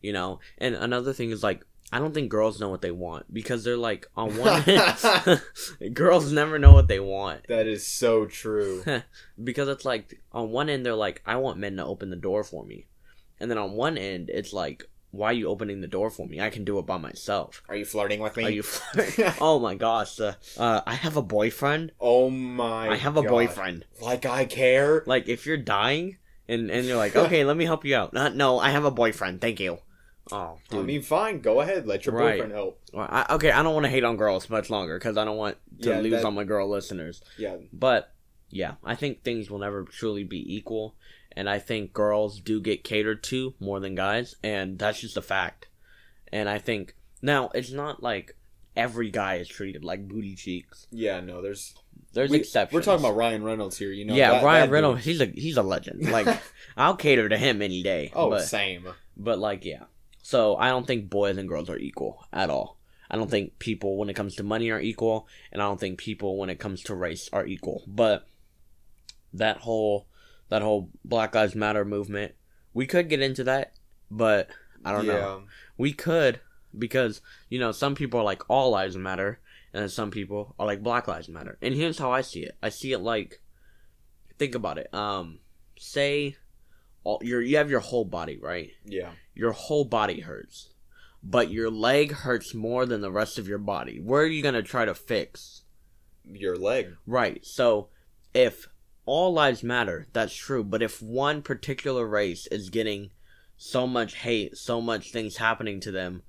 you 0.00 0.12
know, 0.12 0.38
and 0.58 0.76
another 0.76 1.12
thing 1.12 1.30
is 1.30 1.42
like, 1.42 1.64
I 1.94 1.98
don't 1.98 2.14
think 2.14 2.30
girls 2.30 2.58
know 2.58 2.70
what 2.70 2.80
they 2.80 2.90
want 2.90 3.32
because 3.32 3.62
they're 3.64 3.76
like 3.76 4.06
on 4.16 4.36
one 4.38 4.62
end 4.66 5.42
girls 5.94 6.32
never 6.32 6.58
know 6.58 6.72
what 6.72 6.88
they 6.88 7.00
want. 7.00 7.46
That 7.48 7.66
is 7.66 7.86
so 7.86 8.24
true. 8.26 8.82
because 9.44 9.68
it's 9.68 9.84
like 9.84 10.20
on 10.32 10.50
one 10.50 10.68
end 10.68 10.84
they're 10.86 10.94
like 10.94 11.20
i 11.26 11.36
want 11.36 11.58
men 11.58 11.76
to 11.76 11.84
open 11.84 12.10
the 12.10 12.16
door 12.16 12.42
for 12.44 12.64
me 12.64 12.86
and 13.40 13.50
then 13.50 13.58
on 13.58 13.72
one 13.72 13.98
end 13.98 14.30
it's 14.30 14.52
like 14.52 14.84
why 15.10 15.28
are 15.30 15.32
you 15.34 15.48
opening 15.48 15.80
the 15.80 15.86
door 15.86 16.08
for 16.10 16.26
me 16.26 16.40
i 16.40 16.48
can 16.48 16.64
do 16.64 16.78
it 16.78 16.86
by 16.86 16.96
myself 16.96 17.62
Are 17.68 17.76
you 17.76 17.84
flirting 17.84 18.20
with 18.20 18.36
me? 18.36 18.44
are 18.44 18.50
you 18.50 18.62
flirting? 18.62 19.32
oh 19.40 19.58
my 19.58 19.74
gosh 19.74 20.20
uh, 20.20 20.34
uh, 20.58 20.80
i 20.86 20.94
have 20.94 21.16
a 21.16 21.22
boyfriend 21.22 21.92
oh 22.00 22.30
my! 22.30 22.88
i 22.90 22.96
have 22.96 23.16
a 23.16 23.22
God. 23.22 23.28
boyfriend 23.30 23.84
Like 24.00 24.24
I 24.26 24.44
care. 24.46 25.02
like 25.06 25.28
if 25.28 25.44
you're 25.46 25.56
dying 25.58 26.16
and 26.48 26.70
and 26.70 26.86
you're 26.86 26.96
like 26.96 27.16
okay 27.16 27.44
let 27.44 27.56
me 27.56 27.64
help 27.64 27.84
you 27.84 27.94
out 27.96 28.16
uh, 28.16 28.28
no 28.30 28.58
i 28.58 28.70
have 28.70 28.84
a 28.84 28.90
boyfriend 28.90 29.40
thank 29.40 29.60
you 29.60 29.78
oh 30.32 30.58
I 30.72 30.76
mean, 30.82 31.02
fine. 31.02 31.40
Go 31.40 31.60
ahead. 31.60 31.86
Let 31.86 32.06
your 32.06 32.14
Right. 32.14 32.32
boyfriend 32.34 32.52
help. 32.52 32.80
Well, 32.92 33.06
I, 33.10 33.26
okay 33.34 33.50
i 33.50 33.62
don't 33.62 33.74
want 33.74 33.84
to 33.84 33.90
hate 33.90 34.04
on 34.04 34.16
girls 34.16 34.50
much 34.50 34.68
longer 34.68 34.98
because 34.98 35.16
i 35.16 35.24
don't 35.24 35.36
want 35.38 35.56
to 35.80 35.88
Yeah, 35.90 36.00
lose 36.00 36.12
that- 36.12 36.24
all 36.24 36.30
my 36.30 36.44
girl 36.44 36.68
listeners 36.68 37.22
Yeah. 37.38 37.56
But 37.72 38.12
yeah, 38.50 38.74
I 38.84 38.94
think 38.96 39.22
things 39.22 39.50
will 39.50 39.60
never 39.60 39.84
truly 39.84 40.24
be 40.24 40.54
equal, 40.56 40.94
and 41.34 41.48
I 41.48 41.58
think 41.58 41.94
girls 41.94 42.38
do 42.38 42.60
get 42.60 42.84
catered 42.84 43.22
to 43.24 43.54
more 43.60 43.80
than 43.80 43.94
guys, 43.94 44.36
and 44.44 44.78
that's 44.78 45.00
just 45.00 45.16
a 45.16 45.22
fact. 45.22 45.68
And 46.30 46.50
I 46.50 46.58
think 46.58 46.94
now 47.22 47.50
it's 47.54 47.72
not 47.72 48.02
like 48.02 48.36
every 48.76 49.10
guy 49.10 49.36
is 49.36 49.48
treated 49.48 49.84
like 49.84 50.06
booty 50.06 50.34
cheeks. 50.34 50.86
Yeah. 50.90 51.20
No. 51.20 51.40
There's. 51.40 51.74
There's 52.12 52.30
we, 52.30 52.36
exceptions. 52.40 52.74
We're 52.74 52.82
talking 52.82 53.02
about 53.06 53.16
Ryan 53.16 53.42
Reynolds 53.42 53.78
here. 53.78 53.90
You 53.90 54.04
know. 54.04 54.14
yeah, 54.14 54.32
that- 54.32 54.44
Ryan 54.44 54.60
that 54.60 54.66
dude- 54.66 54.72
Reynolds. 54.74 55.04
He's 55.06 55.20
a 55.22 55.26
he's 55.26 55.56
a 55.56 55.62
legend. 55.62 56.10
Like 56.10 56.26
I'll 56.76 56.96
cater 56.96 57.30
to 57.30 57.38
him 57.38 57.62
any 57.62 57.82
day. 57.82 58.12
Oh, 58.14 58.28
but, 58.28 58.42
same. 58.44 58.86
but 59.16 59.38
like 59.38 59.64
yeah. 59.64 59.84
So 60.22 60.56
I 60.56 60.68
don't 60.68 60.86
think 60.86 61.10
boys 61.10 61.36
and 61.36 61.48
girls 61.48 61.68
are 61.68 61.78
equal 61.78 62.26
at 62.32 62.48
all. 62.48 62.78
I 63.10 63.16
don't 63.16 63.30
think 63.30 63.58
people 63.58 63.98
when 63.98 64.08
it 64.08 64.16
comes 64.16 64.36
to 64.36 64.42
money 64.42 64.70
are 64.70 64.80
equal, 64.80 65.28
and 65.52 65.60
I 65.60 65.66
don't 65.66 65.78
think 65.78 65.98
people 65.98 66.38
when 66.38 66.48
it 66.48 66.58
comes 66.58 66.82
to 66.84 66.94
race 66.94 67.28
are 67.32 67.46
equal. 67.46 67.82
But 67.86 68.26
that 69.34 69.58
whole 69.58 70.06
that 70.48 70.62
whole 70.62 70.88
Black 71.04 71.34
Lives 71.34 71.54
Matter 71.54 71.84
movement, 71.84 72.34
we 72.72 72.86
could 72.86 73.08
get 73.08 73.20
into 73.20 73.44
that, 73.44 73.74
but 74.10 74.48
I 74.84 74.92
don't 74.92 75.06
yeah. 75.06 75.12
know. 75.12 75.42
We 75.76 75.92
could 75.92 76.40
because 76.76 77.20
you 77.50 77.58
know 77.58 77.72
some 77.72 77.94
people 77.94 78.20
are 78.20 78.24
like 78.24 78.48
all 78.48 78.70
lives 78.70 78.96
matter, 78.96 79.40
and 79.72 79.82
then 79.82 79.88
some 79.88 80.10
people 80.10 80.54
are 80.58 80.66
like 80.66 80.82
Black 80.82 81.06
Lives 81.08 81.28
Matter. 81.28 81.58
And 81.60 81.74
here's 81.74 81.98
how 81.98 82.12
I 82.12 82.22
see 82.22 82.44
it. 82.44 82.56
I 82.62 82.68
see 82.68 82.92
it 82.92 82.98
like, 82.98 83.40
think 84.38 84.54
about 84.54 84.78
it. 84.78 84.92
Um, 84.94 85.40
say, 85.78 86.36
all 87.04 87.20
your 87.22 87.40
you 87.40 87.56
have 87.56 87.70
your 87.70 87.80
whole 87.80 88.04
body 88.04 88.38
right 88.40 88.70
Yeah. 88.84 89.12
your 89.34 89.52
whole 89.52 89.84
body 89.84 90.20
hurts, 90.20 90.70
but 91.22 91.50
your 91.50 91.70
leg 91.70 92.12
hurts 92.12 92.54
more 92.54 92.86
than 92.86 93.00
the 93.00 93.10
rest 93.12 93.38
of 93.38 93.48
your 93.48 93.58
body. 93.58 94.00
Where 94.00 94.22
are 94.22 94.26
you 94.26 94.42
going 94.42 94.54
to 94.54 94.62
try 94.62 94.84
to 94.84 94.94
fix? 94.94 95.62
Your 96.24 96.56
leg. 96.56 96.96
Right. 97.06 97.44
So, 97.44 97.88
if 98.34 98.68
all 99.04 99.32
lives 99.32 99.62
matter, 99.64 100.06
that's 100.12 100.34
true, 100.34 100.62
but 100.62 100.82
if 100.82 101.02
one 101.02 101.42
particular 101.42 102.06
race 102.06 102.46
is 102.48 102.70
getting 102.70 103.10
so 103.56 103.86
much 103.86 104.14
hate, 104.14 104.56
so 104.56 104.80
much 104.80 105.10
things 105.10 105.36
happening 105.38 105.80
to 105.80 105.90
them, 105.90 106.22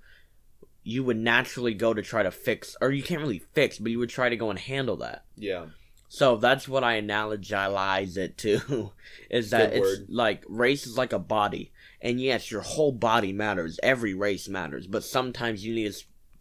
you 0.83 1.03
would 1.03 1.17
naturally 1.17 1.73
go 1.75 1.93
to 1.93 2.01
try 2.01 2.23
to 2.23 2.31
fix, 2.31 2.75
or 2.81 2.91
you 2.91 3.03
can't 3.03 3.21
really 3.21 3.39
fix, 3.53 3.77
but 3.77 3.91
you 3.91 3.99
would 3.99 4.09
try 4.09 4.29
to 4.29 4.35
go 4.35 4.49
and 4.49 4.57
handle 4.59 4.97
that. 4.97 5.23
Yeah. 5.35 5.67
So 6.15 6.35
that's 6.37 6.67
what 6.67 6.83
I 6.83 7.01
analogize 7.01 8.17
it 8.17 8.37
to, 8.37 8.91
is 9.31 9.49
that 9.49 9.71
Good 9.71 9.77
it's 9.79 9.99
word. 10.01 10.05
like 10.09 10.43
race 10.47 10.85
is 10.85 10.95
like 10.95 11.11
a 11.11 11.17
body, 11.17 11.71
and 12.01 12.21
yes, 12.21 12.51
your 12.51 12.61
whole 12.61 12.91
body 12.91 13.33
matters. 13.33 13.79
Every 13.81 14.13
race 14.13 14.47
matters, 14.47 14.85
but 14.85 15.03
sometimes 15.03 15.65
you 15.65 15.73
need 15.73 15.91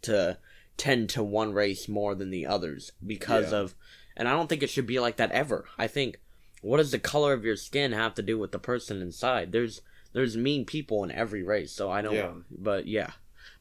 to 0.03 0.37
tend 0.77 1.09
to 1.09 1.23
one 1.23 1.53
race 1.53 1.87
more 1.89 2.13
than 2.13 2.29
the 2.29 2.45
others 2.45 2.91
because 3.03 3.51
Yeah. 3.51 3.61
of, 3.61 3.75
and 4.15 4.27
I 4.27 4.33
don't 4.33 4.47
think 4.47 4.61
it 4.61 4.69
should 4.69 4.85
be 4.85 4.99
like 4.99 5.17
that 5.17 5.31
ever. 5.31 5.65
I 5.75 5.87
think, 5.87 6.19
what 6.61 6.77
does 6.77 6.91
the 6.91 6.99
color 6.99 7.33
of 7.33 7.43
your 7.43 7.55
skin 7.55 7.93
have 7.93 8.13
to 8.13 8.21
do 8.21 8.37
with 8.37 8.51
the 8.51 8.59
person 8.59 9.01
inside? 9.01 9.51
There's 9.51 9.81
there's 10.13 10.37
mean 10.37 10.65
people 10.65 11.03
in 11.03 11.11
every 11.11 11.41
race, 11.41 11.71
so 11.71 11.89
I 11.89 12.03
don't. 12.03 12.13
Yeah. 12.13 12.33
But 12.51 12.85
yeah. 12.85 13.09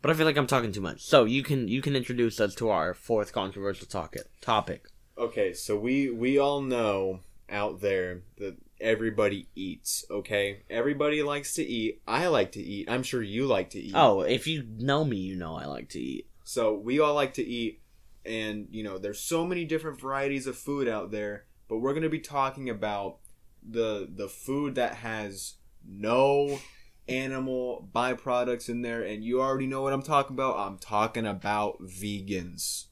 But 0.03 0.11
I 0.11 0.14
feel 0.14 0.27
like 0.27 0.37
I'm 0.37 0.46
talking 0.46 0.72
too 0.72 0.83
much. 0.83 1.01
So 1.01 1.25
you 1.25 1.42
can 1.42 1.68
you 1.68 1.81
can 1.81 1.96
introduce 1.96 2.38
us 2.38 2.55
to 2.57 2.68
our 2.68 2.92
fourth 2.92 3.33
controversial 3.33 3.87
topic. 3.87 4.25
Topic. 4.42 4.88
Okay, 5.23 5.53
so 5.53 5.79
we 5.79 6.11
we 6.11 6.37
all 6.37 6.61
know 6.61 7.21
out 7.49 7.81
there 7.81 8.23
that 8.39 8.57
everybody 8.81 9.47
eats. 9.55 10.05
Okay, 10.11 10.65
everybody 10.69 11.23
likes 11.23 11.55
to 11.55 11.63
eat. 11.63 12.03
I 12.09 12.27
like 12.27 12.51
to 12.53 12.61
eat. 12.61 12.91
I'm 12.91 13.05
sure 13.05 13.23
you 13.23 13.47
like 13.47 13.71
to 13.71 13.79
eat. 13.79 13.95
Oh, 13.95 14.23
if 14.23 14.49
you 14.49 14.65
know 14.79 15.05
me, 15.05 15.19
you 15.19 15.37
know 15.37 15.55
I 15.55 15.67
like 15.67 15.91
to 15.91 16.01
eat. 16.01 16.27
So 16.43 16.75
we 16.75 16.99
all 16.99 17.15
like 17.15 17.35
to 17.35 17.45
eat, 17.45 17.83
and 18.27 18.67
you 18.73 18.83
know, 18.83 18.99
there's 18.99 19.21
so 19.21 19.47
many 19.47 19.65
different 19.65 20.01
varieties 20.01 20.49
of 20.49 20.59
food 20.59 20.89
out 20.89 21.13
there. 21.13 21.45
But 21.69 21.79
we're 21.79 21.95
gonna 21.95 22.09
be 22.09 22.19
talking 22.19 22.69
about 22.69 23.19
the 23.63 24.09
the 24.13 24.29
food 24.29 24.75
that 24.75 24.97
has 24.97 25.55
no 25.87 26.59
animal 27.07 27.89
byproducts 27.95 28.69
in 28.69 28.83
there, 28.83 29.05
and 29.05 29.23
you 29.23 29.41
already 29.41 29.69
know 29.69 29.83
what 29.83 29.93
I'm 29.93 30.03
talking 30.03 30.35
about. 30.35 30.59
I'm 30.59 30.79
talking 30.79 31.29
about 31.29 31.81
vegans. 31.81 32.87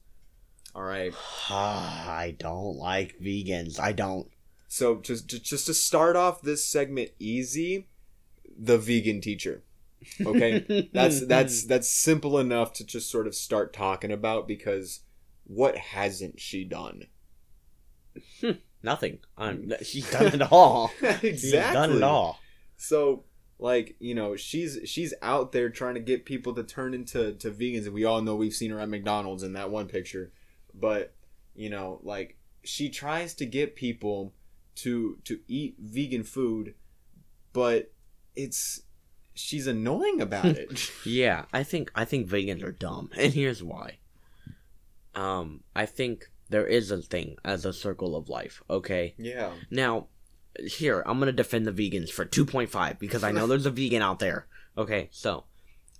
All 0.73 0.83
right. 0.83 1.13
I 1.49 2.35
don't 2.37 2.77
like 2.77 3.19
vegans. 3.19 3.79
I 3.79 3.91
don't. 3.91 4.27
So 4.67 5.01
just 5.01 5.27
just 5.27 5.43
just 5.43 5.65
to 5.65 5.73
start 5.73 6.15
off 6.15 6.41
this 6.41 6.63
segment 6.63 7.11
easy, 7.19 7.89
the 8.57 8.77
vegan 8.77 9.21
teacher. 9.21 9.63
Okay? 10.25 10.89
that's 10.93 11.25
that's 11.25 11.65
that's 11.65 11.89
simple 11.89 12.39
enough 12.39 12.73
to 12.73 12.85
just 12.85 13.09
sort 13.09 13.27
of 13.27 13.35
start 13.35 13.73
talking 13.73 14.11
about 14.11 14.47
because 14.47 15.01
what 15.43 15.77
hasn't 15.77 16.39
she 16.39 16.63
done? 16.63 17.03
nothing. 18.83 19.19
I'm, 19.37 19.73
she's 19.83 20.09
done 20.09 20.27
it 20.27 20.51
all. 20.51 20.91
exactly. 21.01 21.37
She's 21.37 21.51
done 21.51 21.91
it 21.91 22.03
all. 22.03 22.39
So 22.77 23.25
like, 23.59 23.95
you 23.99 24.15
know, 24.15 24.35
she's 24.35 24.79
she's 24.85 25.13
out 25.21 25.51
there 25.51 25.69
trying 25.69 25.95
to 25.95 25.99
get 25.99 26.25
people 26.25 26.53
to 26.55 26.63
turn 26.63 26.93
into 26.93 27.33
to 27.33 27.51
vegans 27.51 27.85
and 27.85 27.93
we 27.93 28.05
all 28.05 28.21
know 28.21 28.35
we've 28.35 28.53
seen 28.53 28.71
her 28.71 28.79
at 28.79 28.89
McDonald's 28.89 29.43
in 29.43 29.53
that 29.53 29.69
one 29.69 29.87
picture. 29.87 30.31
But, 30.73 31.13
you 31.55 31.69
know, 31.69 31.99
like 32.03 32.37
she 32.63 32.89
tries 32.89 33.33
to 33.35 33.45
get 33.45 33.75
people 33.75 34.33
to 34.75 35.17
to 35.25 35.39
eat 35.47 35.75
vegan 35.79 36.23
food, 36.23 36.75
but 37.53 37.91
it's 38.35 38.81
she's 39.33 39.67
annoying 39.67 40.21
about 40.21 40.45
it. 40.45 40.91
Yeah, 41.05 41.45
I 41.51 41.63
think 41.63 41.91
I 41.95 42.05
think 42.05 42.27
vegans 42.27 42.63
are 42.63 42.71
dumb, 42.71 43.09
and 43.17 43.33
here's 43.33 43.63
why. 43.63 43.97
Um, 45.13 45.61
I 45.75 45.85
think 45.85 46.31
there 46.49 46.65
is 46.65 46.91
a 46.91 47.01
thing 47.01 47.37
as 47.43 47.65
a 47.65 47.73
circle 47.73 48.15
of 48.15 48.29
life. 48.29 48.61
Okay, 48.69 49.15
yeah. 49.17 49.51
Now, 49.69 50.07
here, 50.65 51.03
I'm 51.05 51.17
going 51.17 51.27
to 51.27 51.33
defend 51.33 51.65
the 51.65 51.71
vegans 51.71 52.09
for 52.09 52.25
2.5 52.25 52.99
because 52.99 53.23
I 53.23 53.31
know 53.31 53.47
there's 53.47 53.65
a 53.65 53.71
vegan 53.71 54.01
out 54.01 54.19
there. 54.19 54.47
Okay, 54.77 55.09
so 55.11 55.45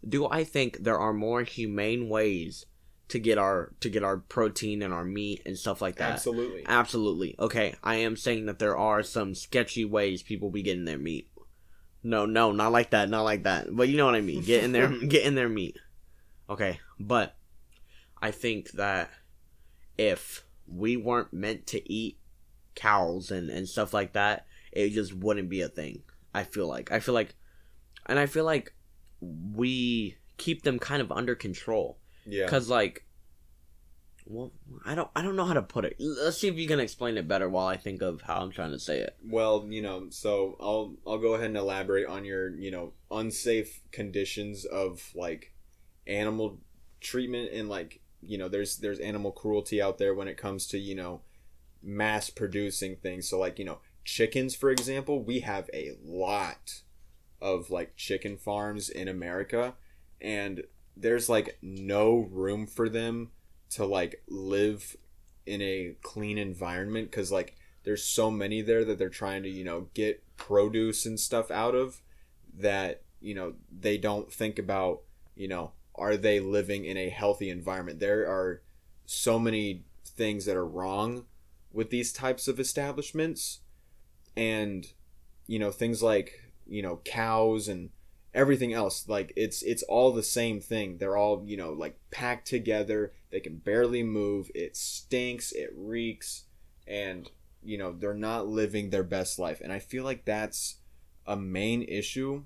do 0.08 0.28
I 0.28 0.44
think 0.44 0.78
there 0.84 0.98
are 0.98 1.14
more 1.14 1.44
humane 1.44 2.10
ways 2.10 2.66
to 3.12 3.20
get 3.20 3.38
our 3.38 3.74
to 3.82 3.90
get 3.90 4.04
our 4.04 4.18
protein 4.18 4.82
and 4.82 4.94
our 4.94 5.06
meat 5.06 5.42
and 5.46 5.58
stuff 5.58 5.82
like 5.82 5.98
that? 5.98 6.12
Absolutely. 6.12 6.64
Absolutely. 6.66 7.36
Okay, 7.38 7.76
I 7.84 7.96
am 7.96 8.16
saying 8.16 8.46
that 8.46 8.60
there 8.60 8.78
are 8.78 9.04
some 9.04 9.36
sketchy 9.36 9.86
ways 9.86 10.24
people 10.24 10.50
be 10.50 10.64
getting 10.64 10.86
their 10.86 10.98
meat. 10.98 11.30
No, 12.04 12.26
no, 12.26 12.52
not 12.52 12.72
like 12.72 12.92
that, 12.92 13.10
not 13.10 13.24
like 13.24 13.44
that. 13.44 13.68
But 13.76 13.90
you 13.90 13.98
know 13.98 14.06
what 14.06 14.16
I 14.16 14.22
mean. 14.22 14.44
Get 14.44 14.64
in 14.64 14.72
their 14.72 14.88
get 15.08 15.26
in 15.26 15.36
their 15.36 15.50
meat. 15.50 15.78
Okay, 16.50 16.80
but 17.00 17.36
I 18.22 18.32
think 18.32 18.72
that 18.72 19.10
if 19.98 20.46
we 20.68 20.98
weren't 20.98 21.34
meant 21.34 21.68
to 21.68 21.92
eat 21.92 22.18
cows 22.76 23.30
and, 23.30 23.50
and 23.50 23.68
stuff 23.68 23.94
like 23.94 24.14
that, 24.14 24.48
it 24.72 24.90
just 24.92 25.14
wouldn't 25.14 25.50
be 25.50 25.62
a 25.62 25.70
thing. 25.70 26.04
I 26.34 26.44
feel 26.46 26.68
like. 26.68 26.92
I 26.92 27.00
feel 27.00 27.14
like 27.14 27.36
and 28.06 28.18
I 28.18 28.26
feel 28.26 28.46
like 28.46 28.74
we 29.20 30.18
keep 30.38 30.64
them 30.64 30.80
kind 30.80 31.02
of 31.02 31.12
under 31.12 31.36
control. 31.36 31.98
Yeah. 32.32 32.48
Cause 32.48 32.70
like 32.70 33.06
well 34.26 34.52
I 34.86 34.96
don't 34.96 35.10
I 35.16 35.22
don't 35.22 35.36
know 35.36 35.46
how 35.46 35.54
to 35.54 35.62
put 35.62 35.86
it. 35.86 35.96
Let's 36.00 36.38
see 36.38 36.48
if 36.48 36.56
you 36.56 36.68
can 36.68 36.80
explain 36.80 37.18
it 37.18 37.28
better 37.28 37.50
while 37.50 37.68
I 37.68 37.78
think 37.78 38.02
of 38.02 38.22
how 38.22 38.38
I'm 38.38 38.52
trying 38.52 38.72
to 38.72 38.80
say 38.80 39.00
it. 39.00 39.18
Well, 39.24 39.68
you 39.70 39.82
know, 39.82 40.08
so 40.10 40.56
I'll 40.60 40.96
I'll 41.06 41.18
go 41.18 41.34
ahead 41.34 41.48
and 41.48 41.58
elaborate 41.58 42.08
on 42.08 42.24
your, 42.24 42.50
you 42.56 42.72
know, 42.72 42.94
unsafe 43.12 43.82
conditions 43.92 44.64
of 44.66 45.12
like 45.14 45.54
animal 46.08 46.60
treatment 47.02 47.52
and 47.52 47.68
like, 47.68 48.00
you 48.22 48.38
know, 48.38 48.48
there's 48.48 48.78
there's 48.78 49.00
animal 49.00 49.32
cruelty 49.32 49.82
out 49.82 49.98
there 49.98 50.16
when 50.16 50.28
it 50.30 50.38
comes 50.38 50.68
to, 50.68 50.78
you 50.78 50.96
know, 50.96 51.22
mass 51.84 52.30
producing 52.30 52.96
things. 52.96 53.28
So 53.28 53.38
like, 53.40 53.60
you 53.60 53.66
know, 53.66 53.80
chickens 54.06 54.56
for 54.56 54.72
example, 54.72 55.22
we 55.22 55.42
have 55.42 55.70
a 55.74 55.98
lot 56.04 56.82
of 57.42 57.70
like 57.70 57.98
chicken 57.98 58.38
farms 58.38 58.90
in 58.90 59.08
America 59.08 59.74
and 60.22 60.64
there's 60.96 61.30
like 61.30 61.58
no 61.62 62.28
room 62.32 62.68
for 62.68 62.90
them 62.90 63.32
to 63.72 63.86
like 63.86 64.24
live 64.28 64.96
in 65.46 65.62
a 65.62 65.96
clean 66.02 66.38
environment 66.38 67.10
because 67.10 67.32
like 67.32 67.56
there's 67.84 68.04
so 68.04 68.30
many 68.30 68.62
there 68.62 68.86
that 68.86 69.00
they're 69.00 69.10
trying 69.10 69.44
to 69.44 69.50
you 69.50 69.64
know 69.64 69.88
get 69.94 70.24
produce 70.38 71.06
and 71.06 71.20
stuff 71.20 71.50
out 71.50 71.76
of 71.76 72.02
that 72.58 73.04
you 73.20 73.34
know 73.34 73.54
they 73.72 73.98
don't 73.98 74.32
think 74.32 74.60
about 74.60 75.02
you 75.36 75.48
know 75.48 75.72
are 75.96 76.18
they 76.18 76.40
living 76.40 76.86
in 76.86 76.98
a 76.98 77.10
healthy 77.10 77.50
environment? 77.50 78.00
There 78.00 78.22
are 78.28 78.62
so 79.06 79.38
many 79.38 79.84
things 80.06 80.46
that 80.46 80.56
are 80.56 80.66
wrong 80.66 81.26
with 81.72 81.90
these 81.90 82.12
types 82.12 82.48
of 82.48 82.60
establishments 82.60 83.60
and 84.36 84.88
you 85.48 85.60
know 85.60 85.72
things 85.72 86.02
like 86.02 86.52
you 86.66 86.82
know 86.82 87.02
cows 87.04 87.68
and 87.68 87.90
everything 88.34 88.74
else 88.74 89.10
like 89.10 89.34
it's 89.36 89.62
it's 89.62 89.84
all 89.84 90.12
the 90.12 90.24
same 90.24 90.60
thing. 90.60 90.98
They're 90.98 91.18
all 91.18 91.44
you 91.46 91.58
know 91.58 91.72
like 91.72 92.00
packed 92.12 92.48
together. 92.48 93.14
They 93.32 93.40
can 93.40 93.58
barely 93.58 94.04
move. 94.04 94.50
It 94.56 94.76
stinks. 94.76 95.52
It 95.52 95.72
reeks. 95.76 96.44
And 96.88 97.30
you 97.64 97.78
know 97.78 97.92
they're 97.92 98.14
not 98.14 98.48
living 98.48 98.90
their 98.90 99.04
best 99.04 99.38
life. 99.38 99.62
And 99.62 99.72
i 99.72 99.80
feel 99.80 100.04
like 100.04 100.26
that's 100.26 100.78
a 101.28 101.36
main 101.36 101.84
issue 101.84 102.44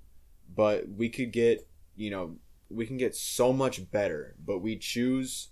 but 0.53 0.87
we 0.89 1.09
could 1.09 1.31
get 1.31 1.67
you 1.95 2.09
know 2.09 2.35
we 2.69 2.85
can 2.85 2.97
get 2.97 3.15
so 3.15 3.53
much 3.53 3.91
better. 3.91 4.35
But 4.43 4.59
we 4.59 4.75
choose 4.77 5.49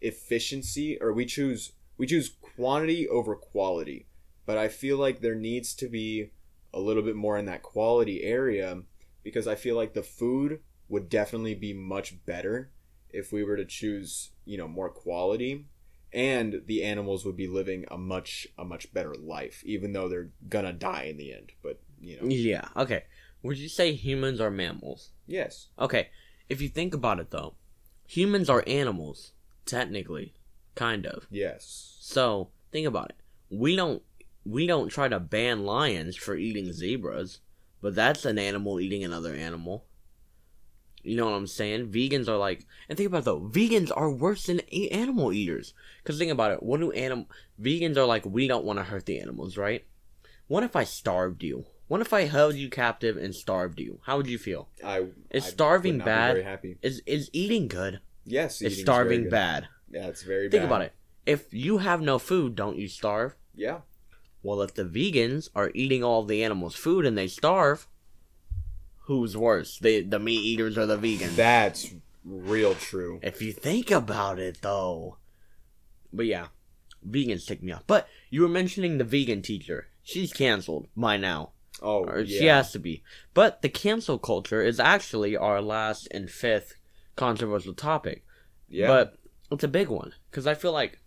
efficiency 0.00 1.00
or 1.00 1.12
we 1.12 1.24
choose 1.24 1.72
we 1.96 2.06
choose 2.06 2.36
quantity 2.56 3.08
over 3.08 3.34
quality. 3.34 4.06
But 4.44 4.58
i 4.58 4.68
feel 4.68 4.96
like 4.96 5.20
there 5.20 5.34
needs 5.34 5.74
to 5.74 5.88
be 5.88 6.30
a 6.72 6.80
little 6.80 7.02
bit 7.02 7.16
more 7.16 7.38
in 7.38 7.46
that 7.46 7.62
quality 7.62 8.22
area 8.22 8.82
because 9.26 9.48
I 9.48 9.56
feel 9.56 9.74
like 9.74 9.92
the 9.92 10.04
food 10.04 10.60
would 10.88 11.08
definitely 11.08 11.56
be 11.56 11.72
much 11.72 12.24
better 12.26 12.70
if 13.10 13.32
we 13.32 13.42
were 13.42 13.56
to 13.56 13.64
choose, 13.64 14.30
you 14.44 14.56
know, 14.56 14.68
more 14.68 14.88
quality 14.88 15.66
and 16.12 16.62
the 16.66 16.84
animals 16.84 17.24
would 17.24 17.36
be 17.36 17.48
living 17.48 17.84
a 17.90 17.98
much 17.98 18.46
a 18.56 18.64
much 18.64 18.94
better 18.94 19.16
life 19.16 19.64
even 19.66 19.92
though 19.92 20.08
they're 20.08 20.30
gonna 20.48 20.72
die 20.72 21.08
in 21.10 21.16
the 21.16 21.34
end, 21.34 21.50
but 21.60 21.80
you 22.00 22.20
know. 22.20 22.28
Yeah, 22.28 22.68
okay. 22.76 23.02
Would 23.42 23.58
you 23.58 23.68
say 23.68 23.94
humans 23.94 24.40
are 24.40 24.48
mammals? 24.48 25.10
Yes. 25.26 25.70
Okay. 25.76 26.10
If 26.48 26.62
you 26.62 26.68
think 26.68 26.94
about 26.94 27.18
it 27.18 27.32
though, 27.32 27.54
humans 28.06 28.48
are 28.48 28.62
animals 28.64 29.32
technically, 29.64 30.34
kind 30.76 31.04
of. 31.04 31.26
Yes. 31.32 31.96
So, 31.98 32.50
think 32.70 32.86
about 32.86 33.10
it. 33.10 33.16
We 33.50 33.74
don't 33.74 34.04
we 34.44 34.68
don't 34.68 34.88
try 34.88 35.08
to 35.08 35.18
ban 35.18 35.64
lions 35.64 36.14
for 36.14 36.36
eating 36.36 36.72
zebras, 36.72 37.40
but 37.86 37.94
that's 37.94 38.24
an 38.24 38.36
animal 38.36 38.80
eating 38.80 39.04
another 39.04 39.32
animal. 39.32 39.84
You 41.04 41.16
know 41.16 41.26
what 41.26 41.36
I'm 41.36 41.46
saying? 41.46 41.92
Vegans 41.92 42.26
are 42.26 42.36
like, 42.36 42.66
and 42.88 42.98
think 42.98 43.06
about 43.06 43.18
it 43.18 43.24
though, 43.26 43.38
vegans 43.42 43.92
are 43.94 44.10
worse 44.10 44.46
than 44.46 44.58
animal 44.90 45.32
eaters. 45.32 45.72
Cause 46.02 46.18
think 46.18 46.32
about 46.32 46.50
it, 46.50 46.64
what 46.64 46.80
do 46.80 46.90
animal 46.90 47.28
vegans 47.62 47.96
are 47.96 48.04
like? 48.04 48.26
We 48.26 48.48
don't 48.48 48.64
want 48.64 48.80
to 48.80 48.82
hurt 48.82 49.06
the 49.06 49.20
animals, 49.20 49.56
right? 49.56 49.84
What 50.48 50.64
if 50.64 50.74
I 50.74 50.82
starved 50.82 51.44
you? 51.44 51.66
What 51.86 52.00
if 52.00 52.12
I 52.12 52.22
held 52.22 52.56
you 52.56 52.68
captive 52.68 53.16
and 53.16 53.32
starved 53.32 53.78
you? 53.78 54.00
How 54.02 54.16
would 54.16 54.26
you 54.26 54.36
feel? 54.36 54.68
I 54.84 55.06
Is 55.30 55.44
starving 55.44 55.92
would 55.92 55.98
not 55.98 56.04
be 56.06 56.10
Bad? 56.10 56.32
very 56.32 56.44
happy. 56.44 56.78
Is 56.82 57.04
is 57.06 57.30
eating 57.32 57.68
good? 57.68 58.00
Yes, 58.24 58.60
Is 58.62 58.80
starving 58.80 59.28
bad? 59.28 59.68
Yeah, 59.92 60.08
it's 60.08 60.24
very 60.24 60.50
Think 60.50 60.62
bad. 60.62 60.66
about 60.66 60.82
it. 60.82 60.92
If 61.24 61.54
you 61.54 61.78
have 61.78 62.00
no 62.00 62.18
food, 62.18 62.56
don't 62.56 62.78
you 62.78 62.88
starve? 62.88 63.36
Yeah. 63.54 63.82
Well, 64.46 64.62
if 64.62 64.74
the 64.74 64.84
vegans 64.84 65.48
are 65.54 65.72
eating 65.74 66.04
all 66.04 66.22
the 66.22 66.44
animals' 66.44 66.76
food 66.76 67.04
and 67.04 67.18
they 67.18 67.26
starve, 67.26 67.86
who's 69.02 69.36
worse? 69.36 69.78
The 69.78 70.02
the 70.02 70.18
meat 70.18 70.40
eaters 70.44 70.78
or 70.78 70.86
the 70.86 70.96
vegans? 70.98 71.36
That's 71.36 71.92
real 72.24 72.74
true. 72.74 73.18
if 73.22 73.40
you 73.42 73.52
think 73.52 73.90
about 73.90 74.38
it, 74.38 74.58
though. 74.62 75.16
But 76.12 76.26
yeah, 76.26 76.46
vegans 77.08 77.46
tick 77.46 77.62
me 77.62 77.72
off. 77.72 77.82
But 77.86 78.08
you 78.30 78.42
were 78.42 78.48
mentioning 78.48 78.98
the 78.98 79.04
vegan 79.04 79.42
teacher. 79.42 79.88
She's 80.02 80.32
canceled 80.32 80.86
by 80.96 81.16
now, 81.16 81.50
Oh, 81.82 82.04
or 82.04 82.20
yeah. 82.20 82.38
she 82.38 82.46
has 82.46 82.70
to 82.72 82.78
be. 82.78 83.02
But 83.34 83.62
the 83.62 83.68
cancel 83.68 84.18
culture 84.18 84.62
is 84.62 84.78
actually 84.78 85.36
our 85.36 85.60
last 85.60 86.06
and 86.12 86.30
fifth 86.30 86.76
controversial 87.16 87.74
topic. 87.74 88.24
yeah. 88.68 88.86
But 88.86 89.16
it's 89.50 89.64
a 89.64 89.68
big 89.68 89.88
one 89.88 90.12
because 90.30 90.46
I 90.46 90.54
feel 90.54 90.72
like 90.72 91.00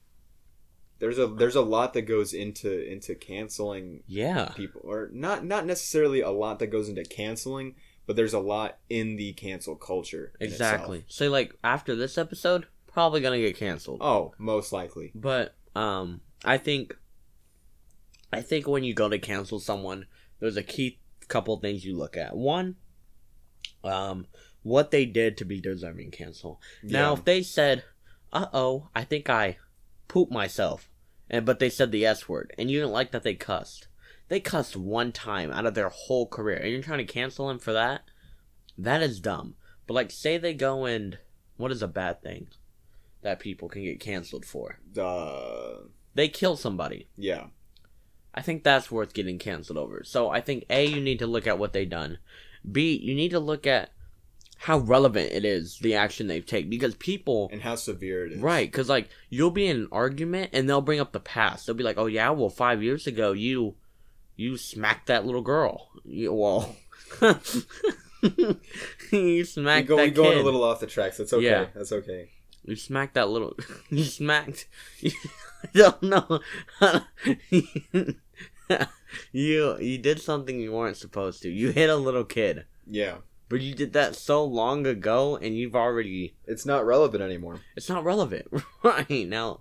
there's 1.00 1.18
a 1.18 1.28
there's 1.28 1.56
a 1.56 1.62
lot 1.62 1.94
that 1.94 2.04
goes 2.04 2.34
into 2.34 2.86
into 2.92 3.16
canceling 3.16 4.04
yeah, 4.08 4.50
people 4.56 4.82
or 4.84 5.10
not 5.12 5.46
not 5.46 5.66
necessarily 5.66 6.22
a 6.22 6.30
lot 6.30 6.60
that 6.60 6.68
goes 6.68 6.90
into 6.90 7.04
canceling 7.04 7.76
but 8.06 8.16
there's 8.16 8.34
a 8.34 8.40
lot 8.40 8.80
in 8.90 9.16
the 9.18 9.34
cancel 9.34 9.76
culture 9.76 10.34
exactly. 10.40 11.06
So 11.08 11.30
like 11.30 11.56
after 11.64 11.96
this 11.96 12.18
episode, 12.18 12.66
probably 12.88 13.22
gonna 13.22 13.38
get 13.40 13.56
canceled. 13.58 14.00
oh 14.02 14.34
most 14.38 14.72
likely 14.74 15.12
But 15.16 15.56
um, 15.76 16.22
I 16.44 16.58
think, 16.58 16.96
I 18.34 18.42
think 18.42 18.68
when 18.68 18.84
you 18.84 18.94
go 18.94 19.08
to 19.10 19.20
cancel 19.20 19.60
someone, 19.60 20.06
there's 20.40 20.58
a 20.58 20.64
key 20.64 21.00
couple 21.28 21.56
things 21.60 21.86
you 21.86 21.96
look 21.96 22.18
at. 22.18 22.36
One, 22.36 22.76
um, 23.84 24.26
what 24.64 24.92
they 24.92 25.06
did 25.06 25.38
to 25.38 25.46
be 25.46 25.62
deserving 25.62 26.12
cancel. 26.12 26.60
Now, 26.84 27.14
Yeah. 27.14 27.20
if 27.20 27.26
they 27.26 27.44
said, 27.44 27.84
"Uh 28.34 28.48
oh, 28.54 28.90
I 28.96 29.04
think 29.04 29.30
I 29.30 29.58
pooped 30.10 30.32
myself," 30.34 30.90
and 31.30 31.46
but 31.46 31.60
they 31.60 31.70
said 31.70 31.92
the 31.94 32.06
S 32.06 32.28
word, 32.28 32.54
and 32.58 32.70
you 32.70 32.80
didn't 32.80 32.92
like 32.92 33.12
that 33.12 33.24
they 33.24 33.36
cussed, 33.36 33.88
they 34.28 34.42
cussed 34.42 34.76
one 34.76 35.12
time 35.14 35.52
out 35.52 35.66
of 35.66 35.74
their 35.74 35.90
whole 35.90 36.28
career, 36.28 36.58
and 36.58 36.72
you're 36.72 36.82
trying 36.84 37.06
to 37.06 37.14
cancel 37.14 37.48
them 37.48 37.60
for 37.60 37.72
that. 37.72 38.02
That 38.78 39.02
is 39.02 39.20
dumb. 39.22 39.56
But 39.88 39.94
like, 39.94 40.12
say 40.12 40.38
they 40.38 40.54
go 40.54 40.84
and 40.86 41.18
what 41.58 41.72
is 41.72 41.82
a 41.82 41.88
bad 41.88 42.22
thing 42.22 42.48
that 43.22 43.40
people 43.40 43.68
can 43.70 43.84
get 43.84 44.00
canceled 44.00 44.46
for? 44.46 44.80
uh 44.98 45.76
they 46.16 46.28
kill 46.28 46.56
somebody. 46.58 47.08
yeah 47.18 47.48
I 48.34 48.42
think 48.42 48.64
that's 48.64 48.92
worth 48.92 49.14
getting 49.14 49.40
canceled 49.40 49.78
over. 49.78 50.04
So 50.04 50.30
I 50.30 50.40
think 50.42 50.66
A, 50.70 50.86
you 50.86 51.02
need 51.02 51.20
to 51.20 51.28
look 51.28 51.48
at 51.48 51.58
what 51.58 51.74
they've 51.74 51.90
done. 51.90 52.20
B, 52.70 52.96
you 52.96 53.16
need 53.16 53.32
to 53.32 53.40
look 53.40 53.66
at 53.66 53.90
how 54.64 54.78
relevant 54.80 55.32
it 55.32 55.46
is, 55.46 55.80
the 55.80 55.96
action 55.96 56.28
they've 56.28 56.46
taken. 56.46 56.70
Because 56.70 56.94
people, 56.96 57.50
and 57.52 57.62
how 57.62 57.76
severe 57.76 58.26
it 58.26 58.34
is 58.34 58.40
right, 58.42 58.70
because 58.70 58.90
like 58.90 59.08
you'll 59.30 59.52
be 59.52 59.68
in 59.68 59.78
an 59.78 59.88
argument 59.92 60.50
and 60.54 60.68
they'll 60.70 60.82
bring 60.82 61.00
up 61.00 61.14
the 61.14 61.20
past. 61.20 61.66
They'll 61.66 61.76
be 61.76 61.84
like, 61.84 61.98
oh 61.98 62.08
yeah, 62.08 62.30
well 62.32 62.50
five 62.50 62.84
years 62.84 63.08
ago 63.08 63.32
you, 63.32 63.76
you 64.36 64.58
smacked 64.58 65.08
that 65.08 65.26
little 65.26 65.42
girl. 65.42 65.90
You, 66.04 66.34
well, 66.34 66.76
you 69.12 69.46
smacked 69.46 69.88
go, 69.88 69.96
that 69.98 70.14
going 70.14 70.34
kid. 70.34 70.42
a 70.42 70.44
little 70.44 70.64
off 70.64 70.80
the 70.82 70.88
tracks 70.88 71.18
that's 71.18 71.32
okay 71.34 71.46
Yeah. 71.46 71.66
that's 71.74 71.92
okay 71.94 72.30
You 72.66 72.76
smacked 72.76 73.14
that 73.14 73.30
little. 73.30 73.56
You 73.90 74.04
smacked. 74.04 74.68
I 75.04 75.70
don't 75.74 76.04
know. 76.04 76.40
you 79.32 79.78
you 79.80 79.98
did 79.98 80.20
something 80.22 80.60
you 80.60 80.72
weren't 80.74 80.98
supposed 80.98 81.42
to. 81.44 81.50
You 81.50 81.72
hit 81.72 81.90
a 81.90 81.96
little 81.96 82.24
kid, 82.26 82.66
yeah 82.86 83.18
but 83.50 83.62
you 83.62 83.74
did 83.76 83.94
that 83.94 84.16
so 84.16 84.44
long 84.46 84.86
ago, 84.88 85.36
and 85.38 85.58
you've 85.58 85.76
already. 85.76 86.36
it's 86.46 86.66
not 86.66 86.86
relevant 86.86 87.22
anymore 87.24 87.60
It's 87.76 87.90
not 87.90 88.06
relevant, 88.06 88.48
right 88.84 89.28
now. 89.28 89.60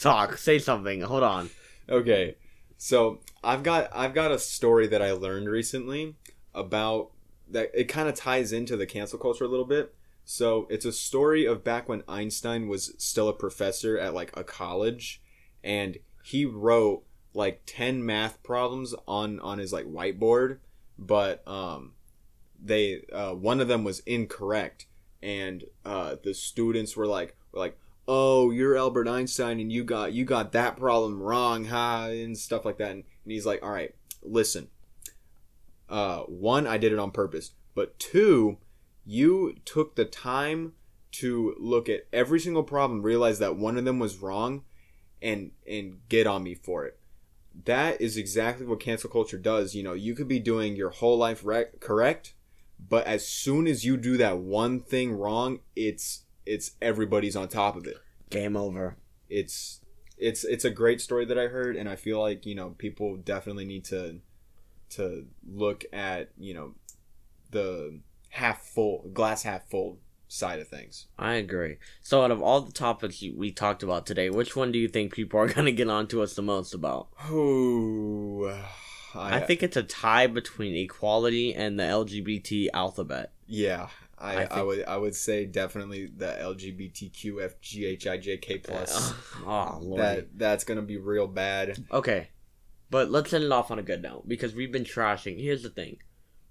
Talk. 0.00 0.38
Say 0.38 0.58
something. 0.58 1.02
Hold 1.02 1.22
on. 1.22 1.50
okay 1.88 2.36
so 2.76 3.20
i've 3.44 3.62
got 3.62 3.88
i've 3.94 4.12
got 4.14 4.32
a 4.32 4.38
story 4.38 4.86
that 4.86 5.00
i 5.00 5.12
learned 5.12 5.48
recently 5.48 6.16
about 6.54 7.10
that 7.48 7.70
it 7.72 7.84
kind 7.84 8.08
of 8.08 8.14
ties 8.16 8.52
into 8.52 8.76
the 8.76 8.84
cancel 8.86 9.18
culture 9.18 9.44
a 9.44 9.48
little 9.48 9.64
bit 9.64 9.94
so 10.24 10.66
it's 10.68 10.84
a 10.84 10.92
story 10.92 11.46
of 11.46 11.62
back 11.62 11.88
when 11.88 12.02
einstein 12.08 12.66
was 12.68 12.92
still 12.98 13.28
a 13.28 13.32
professor 13.32 13.96
at 13.98 14.12
like 14.12 14.36
a 14.36 14.42
college 14.42 15.22
and 15.62 15.98
he 16.24 16.44
wrote 16.44 17.04
like 17.32 17.62
10 17.64 18.04
math 18.04 18.42
problems 18.42 18.92
on 19.06 19.38
on 19.40 19.58
his 19.58 19.72
like 19.72 19.86
whiteboard 19.86 20.58
but 20.98 21.46
um 21.46 21.92
they 22.64 23.02
uh, 23.12 23.32
one 23.32 23.60
of 23.60 23.68
them 23.68 23.84
was 23.84 24.00
incorrect. 24.00 24.86
And 25.22 25.64
uh, 25.84 26.16
the 26.22 26.34
students 26.34 26.96
were 26.96 27.06
like 27.06 27.36
were 27.52 27.60
like 27.60 27.78
oh 28.06 28.50
you're 28.50 28.76
albert 28.76 29.08
einstein 29.08 29.58
and 29.58 29.72
you 29.72 29.82
got 29.82 30.12
you 30.12 30.26
got 30.26 30.52
that 30.52 30.76
problem 30.76 31.22
wrong 31.22 31.66
ha 31.66 32.06
and 32.06 32.36
stuff 32.36 32.64
like 32.64 32.78
that. 32.78 32.90
And, 32.90 33.04
and 33.24 33.32
he's 33.32 33.46
like 33.46 33.62
all 33.62 33.70
right 33.70 33.94
listen. 34.22 34.68
Uh, 35.88 36.20
one 36.20 36.66
i 36.66 36.78
did 36.78 36.92
it 36.92 36.98
on 36.98 37.10
purpose. 37.10 37.52
But 37.74 37.98
two 37.98 38.58
you 39.06 39.56
took 39.64 39.94
the 39.94 40.04
time 40.04 40.72
to 41.12 41.54
look 41.58 41.88
at 41.88 42.06
every 42.12 42.40
single 42.40 42.62
problem 42.62 43.02
realize 43.02 43.38
that 43.38 43.56
one 43.56 43.76
of 43.78 43.84
them 43.84 43.98
was 43.98 44.18
wrong 44.18 44.64
and 45.22 45.52
and 45.66 46.00
get 46.08 46.26
on 46.26 46.42
me 46.42 46.54
for 46.54 46.84
it. 46.84 46.98
That 47.66 48.00
is 48.00 48.16
exactly 48.16 48.66
what 48.66 48.80
cancel 48.80 49.08
culture 49.08 49.38
does. 49.38 49.74
You 49.74 49.82
know 49.82 49.94
you 49.94 50.14
could 50.14 50.28
be 50.28 50.40
doing 50.40 50.76
your 50.76 50.90
whole 50.90 51.16
life 51.16 51.42
rec- 51.44 51.80
correct 51.80 52.34
but 52.88 53.06
as 53.06 53.26
soon 53.26 53.66
as 53.66 53.84
you 53.84 53.96
do 53.96 54.16
that 54.16 54.38
one 54.38 54.80
thing 54.80 55.12
wrong 55.12 55.60
it's 55.76 56.24
it's 56.46 56.72
everybody's 56.82 57.36
on 57.36 57.48
top 57.48 57.76
of 57.76 57.86
it 57.86 57.96
Game 58.30 58.56
over. 58.56 58.96
it's 59.28 59.80
it's 60.18 60.44
it's 60.44 60.64
a 60.64 60.70
great 60.70 61.00
story 61.00 61.24
that 61.24 61.38
I 61.38 61.48
heard, 61.48 61.76
and 61.76 61.88
I 61.88 61.96
feel 61.96 62.20
like 62.20 62.46
you 62.46 62.54
know 62.54 62.70
people 62.70 63.16
definitely 63.16 63.64
need 63.64 63.84
to 63.86 64.20
to 64.90 65.26
look 65.46 65.84
at 65.92 66.30
you 66.38 66.54
know 66.54 66.74
the 67.50 68.00
half 68.30 68.62
full 68.62 69.10
glass 69.12 69.42
half 69.42 69.68
full 69.68 69.98
side 70.28 70.60
of 70.60 70.68
things. 70.68 71.06
I 71.18 71.34
agree. 71.34 71.76
So, 72.02 72.22
out 72.22 72.30
of 72.30 72.42
all 72.42 72.60
the 72.60 72.72
topics 72.72 73.22
we 73.36 73.52
talked 73.52 73.82
about 73.82 74.06
today, 74.06 74.30
which 74.30 74.56
one 74.56 74.72
do 74.72 74.78
you 74.78 74.88
think 74.88 75.12
people 75.12 75.40
are 75.40 75.48
going 75.52 75.66
to 75.66 75.72
get 75.72 75.88
onto 75.88 76.22
us 76.22 76.34
the 76.34 76.42
most 76.42 76.74
about? 76.74 77.08
Ooh, 77.30 78.52
I, 79.14 79.40
think 79.40 79.62
it's 79.62 79.76
a 79.76 79.82
tie 79.82 80.26
between 80.26 80.74
equality 80.74 81.54
and 81.54 81.78
the 81.78 81.84
LGBT 81.84 82.68
alphabet. 82.74 83.32
yeah. 83.46 83.88
I, 84.16 84.44
I 84.44 84.44
I, 84.44 84.62
would 84.62 84.84
I 84.84 84.96
would 84.96 85.14
say 85.14 85.44
definitely 85.44 86.06
the 86.06 86.26
LGBTQFGHIJK 86.40 88.64
plus. 88.64 89.12
oh, 89.46 89.78
Lord. 89.80 90.00
that 90.00 90.38
that's 90.38 90.64
gonna 90.64 90.82
be 90.82 90.96
real 90.96 91.26
bad. 91.26 91.84
Okay, 91.90 92.28
but 92.90 93.10
let's 93.10 93.32
end 93.32 93.44
it 93.44 93.52
off 93.52 93.70
on 93.70 93.78
a 93.78 93.82
good 93.82 94.02
note 94.02 94.28
because 94.28 94.54
we've 94.54 94.72
been 94.72 94.84
trashing. 94.84 95.42
Here's 95.42 95.62
the 95.62 95.70
thing: 95.70 95.98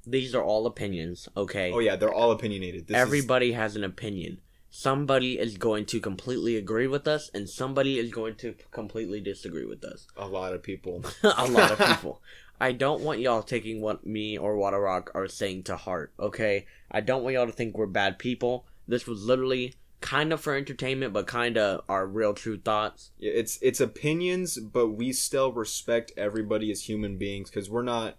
these 0.06 0.36
are 0.36 0.44
all 0.44 0.68
opinions. 0.68 1.28
Okay, 1.36 1.72
Oh 1.72 1.80
yeah, 1.80 1.96
they're 1.96 2.14
all 2.14 2.32
opinionated. 2.32 2.88
This 2.88 2.96
is- 2.96 3.02
everybody 3.02 3.54
has 3.54 3.76
an 3.76 3.84
opinion. 3.84 4.40
Somebody 4.76 5.38
is 5.38 5.58
going 5.58 5.86
to 5.86 6.00
completely 6.00 6.58
agree 6.58 6.88
with 6.88 7.08
us, 7.08 7.30
and 7.32 7.48
somebody 7.48 8.00
is 8.00 8.12
going 8.12 8.34
to 8.38 8.56
completely 8.72 9.22
disagree 9.22 9.66
with 9.66 9.84
us. 9.84 10.08
a 10.18 10.26
lot 10.26 10.54
of 10.54 10.64
people. 10.64 11.04
a 11.24 11.48
lot 11.48 11.72
of 11.72 11.78
people. 11.78 12.22
I 12.60 12.72
don't 12.72 13.02
want 13.02 13.20
y'all 13.20 13.44
taking 13.44 13.82
what 13.82 14.06
me 14.06 14.38
or 14.38 14.56
Water 14.56 14.80
Rock 14.80 15.12
are 15.14 15.28
saying 15.28 15.64
to 15.64 15.76
heart, 15.76 16.14
okay? 16.20 16.66
I 16.90 17.02
don't 17.02 17.24
want 17.24 17.34
y'all 17.36 17.46
to 17.46 17.52
think 17.52 17.78
we're 17.78 17.88
bad 17.88 18.20
people. 18.20 18.66
This 18.88 19.06
was 19.08 19.24
literally 19.26 19.74
kind 20.02 20.34
of 20.34 20.42
for 20.42 20.56
entertainment, 20.56 21.14
but 21.14 21.28
kind 21.28 21.58
of 21.58 21.82
our 21.90 22.06
real 22.06 22.34
true 22.34 22.58
thoughts. 22.58 23.12
It's 23.20 23.58
it's 23.62 23.80
opinions, 23.80 24.58
but 24.60 24.90
we 24.90 25.14
still 25.14 25.52
respect 25.52 26.12
everybody 26.18 26.72
as 26.72 26.84
human 26.88 27.18
beings 27.18 27.50
because 27.50 27.70
we're 27.70 27.84
not. 27.84 28.18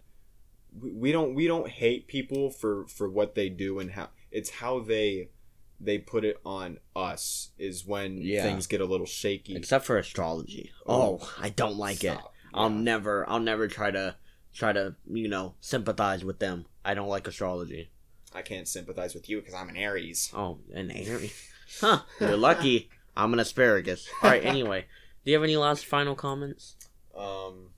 We, 0.79 0.91
we 0.93 1.13
don't 1.13 1.35
we 1.35 1.47
don't 1.47 1.69
hate 1.69 2.07
people 2.09 2.51
for 2.51 2.87
for 2.87 3.09
what 3.09 3.35
they 3.35 3.49
do 3.49 3.79
and 3.79 3.93
how 3.93 4.09
it's 4.33 4.51
how 4.51 4.81
they 4.81 5.29
they 5.81 5.99
put 5.99 6.25
it 6.25 6.41
on 6.45 6.79
us 6.97 7.51
is 7.59 7.87
when 7.87 8.19
Yeah. 8.19 8.43
things 8.43 8.67
get 8.67 8.81
a 8.81 8.87
little 8.87 9.07
shaky. 9.07 9.57
Except 9.57 9.85
for 9.85 9.99
astrology. 9.99 10.73
Oh, 10.87 11.21
oh 11.21 11.35
I 11.41 11.51
don't 11.51 11.77
like 11.77 12.03
it. 12.05 12.19
I'll 12.53 12.71
Yeah. 12.71 12.77
never 12.81 13.29
I'll 13.29 13.41
never 13.41 13.69
try 13.69 13.91
to 13.91 14.17
try 14.55 14.73
to, 14.73 14.95
you 15.11 15.29
know, 15.29 15.55
sympathize 15.61 16.25
with 16.25 16.39
them. 16.39 16.67
I 16.85 16.95
don't 16.95 17.09
like 17.09 17.27
astrology. 17.27 17.91
I 18.33 18.43
can't 18.43 18.67
sympathize 18.67 19.15
with 19.15 19.29
you 19.29 19.41
because 19.41 19.55
I'm 19.55 19.69
an 19.69 19.77
Aries. 19.77 20.33
Oh, 20.35 20.59
an 20.73 20.91
Aries. 20.91 21.51
Huh. 21.81 22.01
You're 22.21 22.37
lucky. 22.37 22.89
I'm 23.17 23.33
an 23.33 23.39
asparagus. 23.41 24.09
Alright, 24.23 24.45
anyway. 24.45 24.87
Do 25.25 25.31
you 25.31 25.37
have 25.37 25.45
any 25.45 25.57
last 25.57 25.87
final 25.87 26.15
comments? 26.15 26.77
Um, 27.17 27.71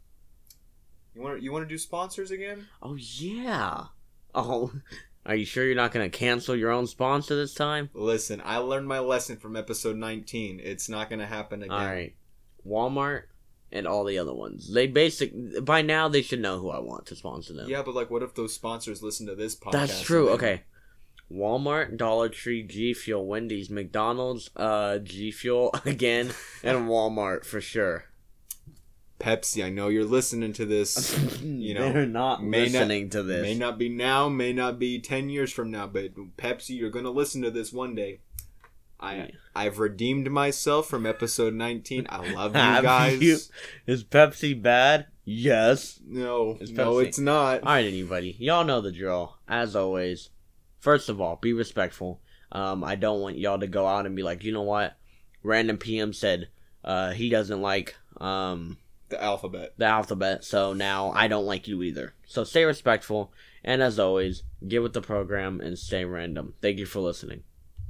you 1.14 1.22
want 1.22 1.42
you 1.42 1.52
want 1.52 1.64
to 1.64 1.68
do 1.68 1.78
sponsors 1.78 2.30
again? 2.30 2.66
Oh 2.82 2.94
yeah. 2.94 3.84
Oh, 4.34 4.72
are 5.26 5.34
you 5.34 5.44
sure 5.44 5.64
you're 5.64 5.74
not 5.74 5.92
gonna 5.92 6.10
cancel 6.10 6.56
your 6.56 6.70
own 6.70 6.86
sponsor 6.86 7.36
this 7.36 7.54
time? 7.54 7.90
Listen, 7.94 8.42
I 8.44 8.58
learned 8.58 8.88
my 8.88 8.98
lesson 8.98 9.36
from 9.36 9.56
episode 9.56 9.96
19. 9.96 10.60
It's 10.62 10.88
not 10.88 11.08
gonna 11.10 11.26
happen 11.26 11.62
again. 11.62 11.76
All 11.76 11.86
right, 11.86 12.14
Walmart 12.66 13.24
and 13.72 13.86
all 13.86 14.04
the 14.04 14.18
other 14.18 14.34
ones. 14.34 14.72
They 14.72 14.86
basic 14.86 15.32
by 15.64 15.82
now 15.82 16.08
they 16.08 16.22
should 16.22 16.40
know 16.40 16.58
who 16.58 16.70
I 16.70 16.78
want 16.78 17.06
to 17.06 17.16
sponsor 17.16 17.52
them. 17.52 17.68
Yeah, 17.68 17.82
but 17.82 17.94
like, 17.94 18.10
what 18.10 18.22
if 18.22 18.34
those 18.34 18.54
sponsors 18.54 19.02
listen 19.02 19.26
to 19.26 19.34
this 19.34 19.54
podcast? 19.56 19.72
That's 19.72 20.00
true. 20.02 20.30
Okay. 20.30 20.62
Walmart, 21.30 21.96
Dollar 21.96 22.28
Tree, 22.28 22.62
G 22.62 22.94
Fuel, 22.94 23.26
Wendy's, 23.26 23.68
McDonald's, 23.68 24.48
uh, 24.54 24.98
G 24.98 25.32
Fuel 25.32 25.74
again, 25.84 26.30
and 26.62 26.78
Walmart 26.88 27.44
for 27.44 27.60
sure. 27.60 28.04
Pepsi, 29.18 29.64
I 29.64 29.70
know 29.70 29.88
you're 29.88 30.04
listening 30.04 30.52
to 30.54 30.66
this. 30.66 31.16
You 31.42 31.74
know, 31.74 31.92
they're 31.92 32.06
not 32.06 32.44
may 32.44 32.64
not- 32.66 32.72
listening 32.72 33.10
to 33.10 33.22
this. 33.22 33.42
May 33.42 33.54
not 33.54 33.78
be 33.78 33.88
now, 33.88 34.28
may 34.28 34.52
not 34.52 34.78
be 34.78 35.00
ten 35.00 35.28
years 35.28 35.52
from 35.52 35.70
now, 35.70 35.86
but 35.86 36.14
Pepsi, 36.36 36.76
you're 36.78 36.90
gonna 36.90 37.10
listen 37.10 37.42
to 37.42 37.50
this 37.50 37.72
one 37.72 37.94
day. 37.94 38.20
I. 39.00 39.30
I've 39.54 39.78
redeemed 39.78 40.30
myself 40.30 40.88
from 40.88 41.06
episode 41.06 41.54
19. 41.54 42.06
I 42.08 42.32
love 42.32 42.50
you 42.54 42.82
guys. 42.82 43.20
you? 43.22 43.38
Is 43.86 44.04
Pepsi 44.04 44.60
bad? 44.60 45.06
Yes. 45.24 46.00
No, 46.06 46.56
It's 46.60 46.70
no, 46.70 46.98
it's 46.98 47.18
not. 47.18 47.60
All 47.62 47.66
right, 47.66 47.84
anybody. 47.84 48.36
Y'all 48.38 48.64
know 48.64 48.80
the 48.80 48.92
drill. 48.92 49.36
As 49.48 49.74
always, 49.74 50.30
first 50.78 51.08
of 51.08 51.20
all, 51.20 51.36
be 51.36 51.52
respectful. 51.52 52.20
Um, 52.52 52.84
I 52.84 52.94
don't 52.94 53.20
want 53.20 53.38
y'all 53.38 53.58
to 53.58 53.66
go 53.66 53.86
out 53.86 54.06
and 54.06 54.14
be 54.14 54.22
like, 54.22 54.44
you 54.44 54.52
know 54.52 54.62
what? 54.62 54.96
Random 55.42 55.78
PM 55.78 56.12
said 56.12 56.48
uh, 56.84 57.10
he 57.10 57.28
doesn't 57.28 57.60
like 57.60 57.96
um, 58.20 58.78
The 59.08 59.22
alphabet. 59.22 59.74
the 59.76 59.86
alphabet, 59.86 60.44
so 60.44 60.72
now 60.72 61.10
I 61.10 61.26
don't 61.28 61.44
like 61.46 61.66
you 61.66 61.82
either. 61.82 62.14
So 62.26 62.44
stay 62.44 62.64
respectful, 62.64 63.32
and 63.64 63.82
as 63.82 63.98
always, 63.98 64.44
get 64.66 64.82
with 64.82 64.92
the 64.92 65.02
program 65.02 65.60
and 65.60 65.76
stay 65.78 66.04
random. 66.04 66.54
Thank 66.62 66.78
you 66.78 66.86
for 66.86 67.00
listening. 67.00 67.42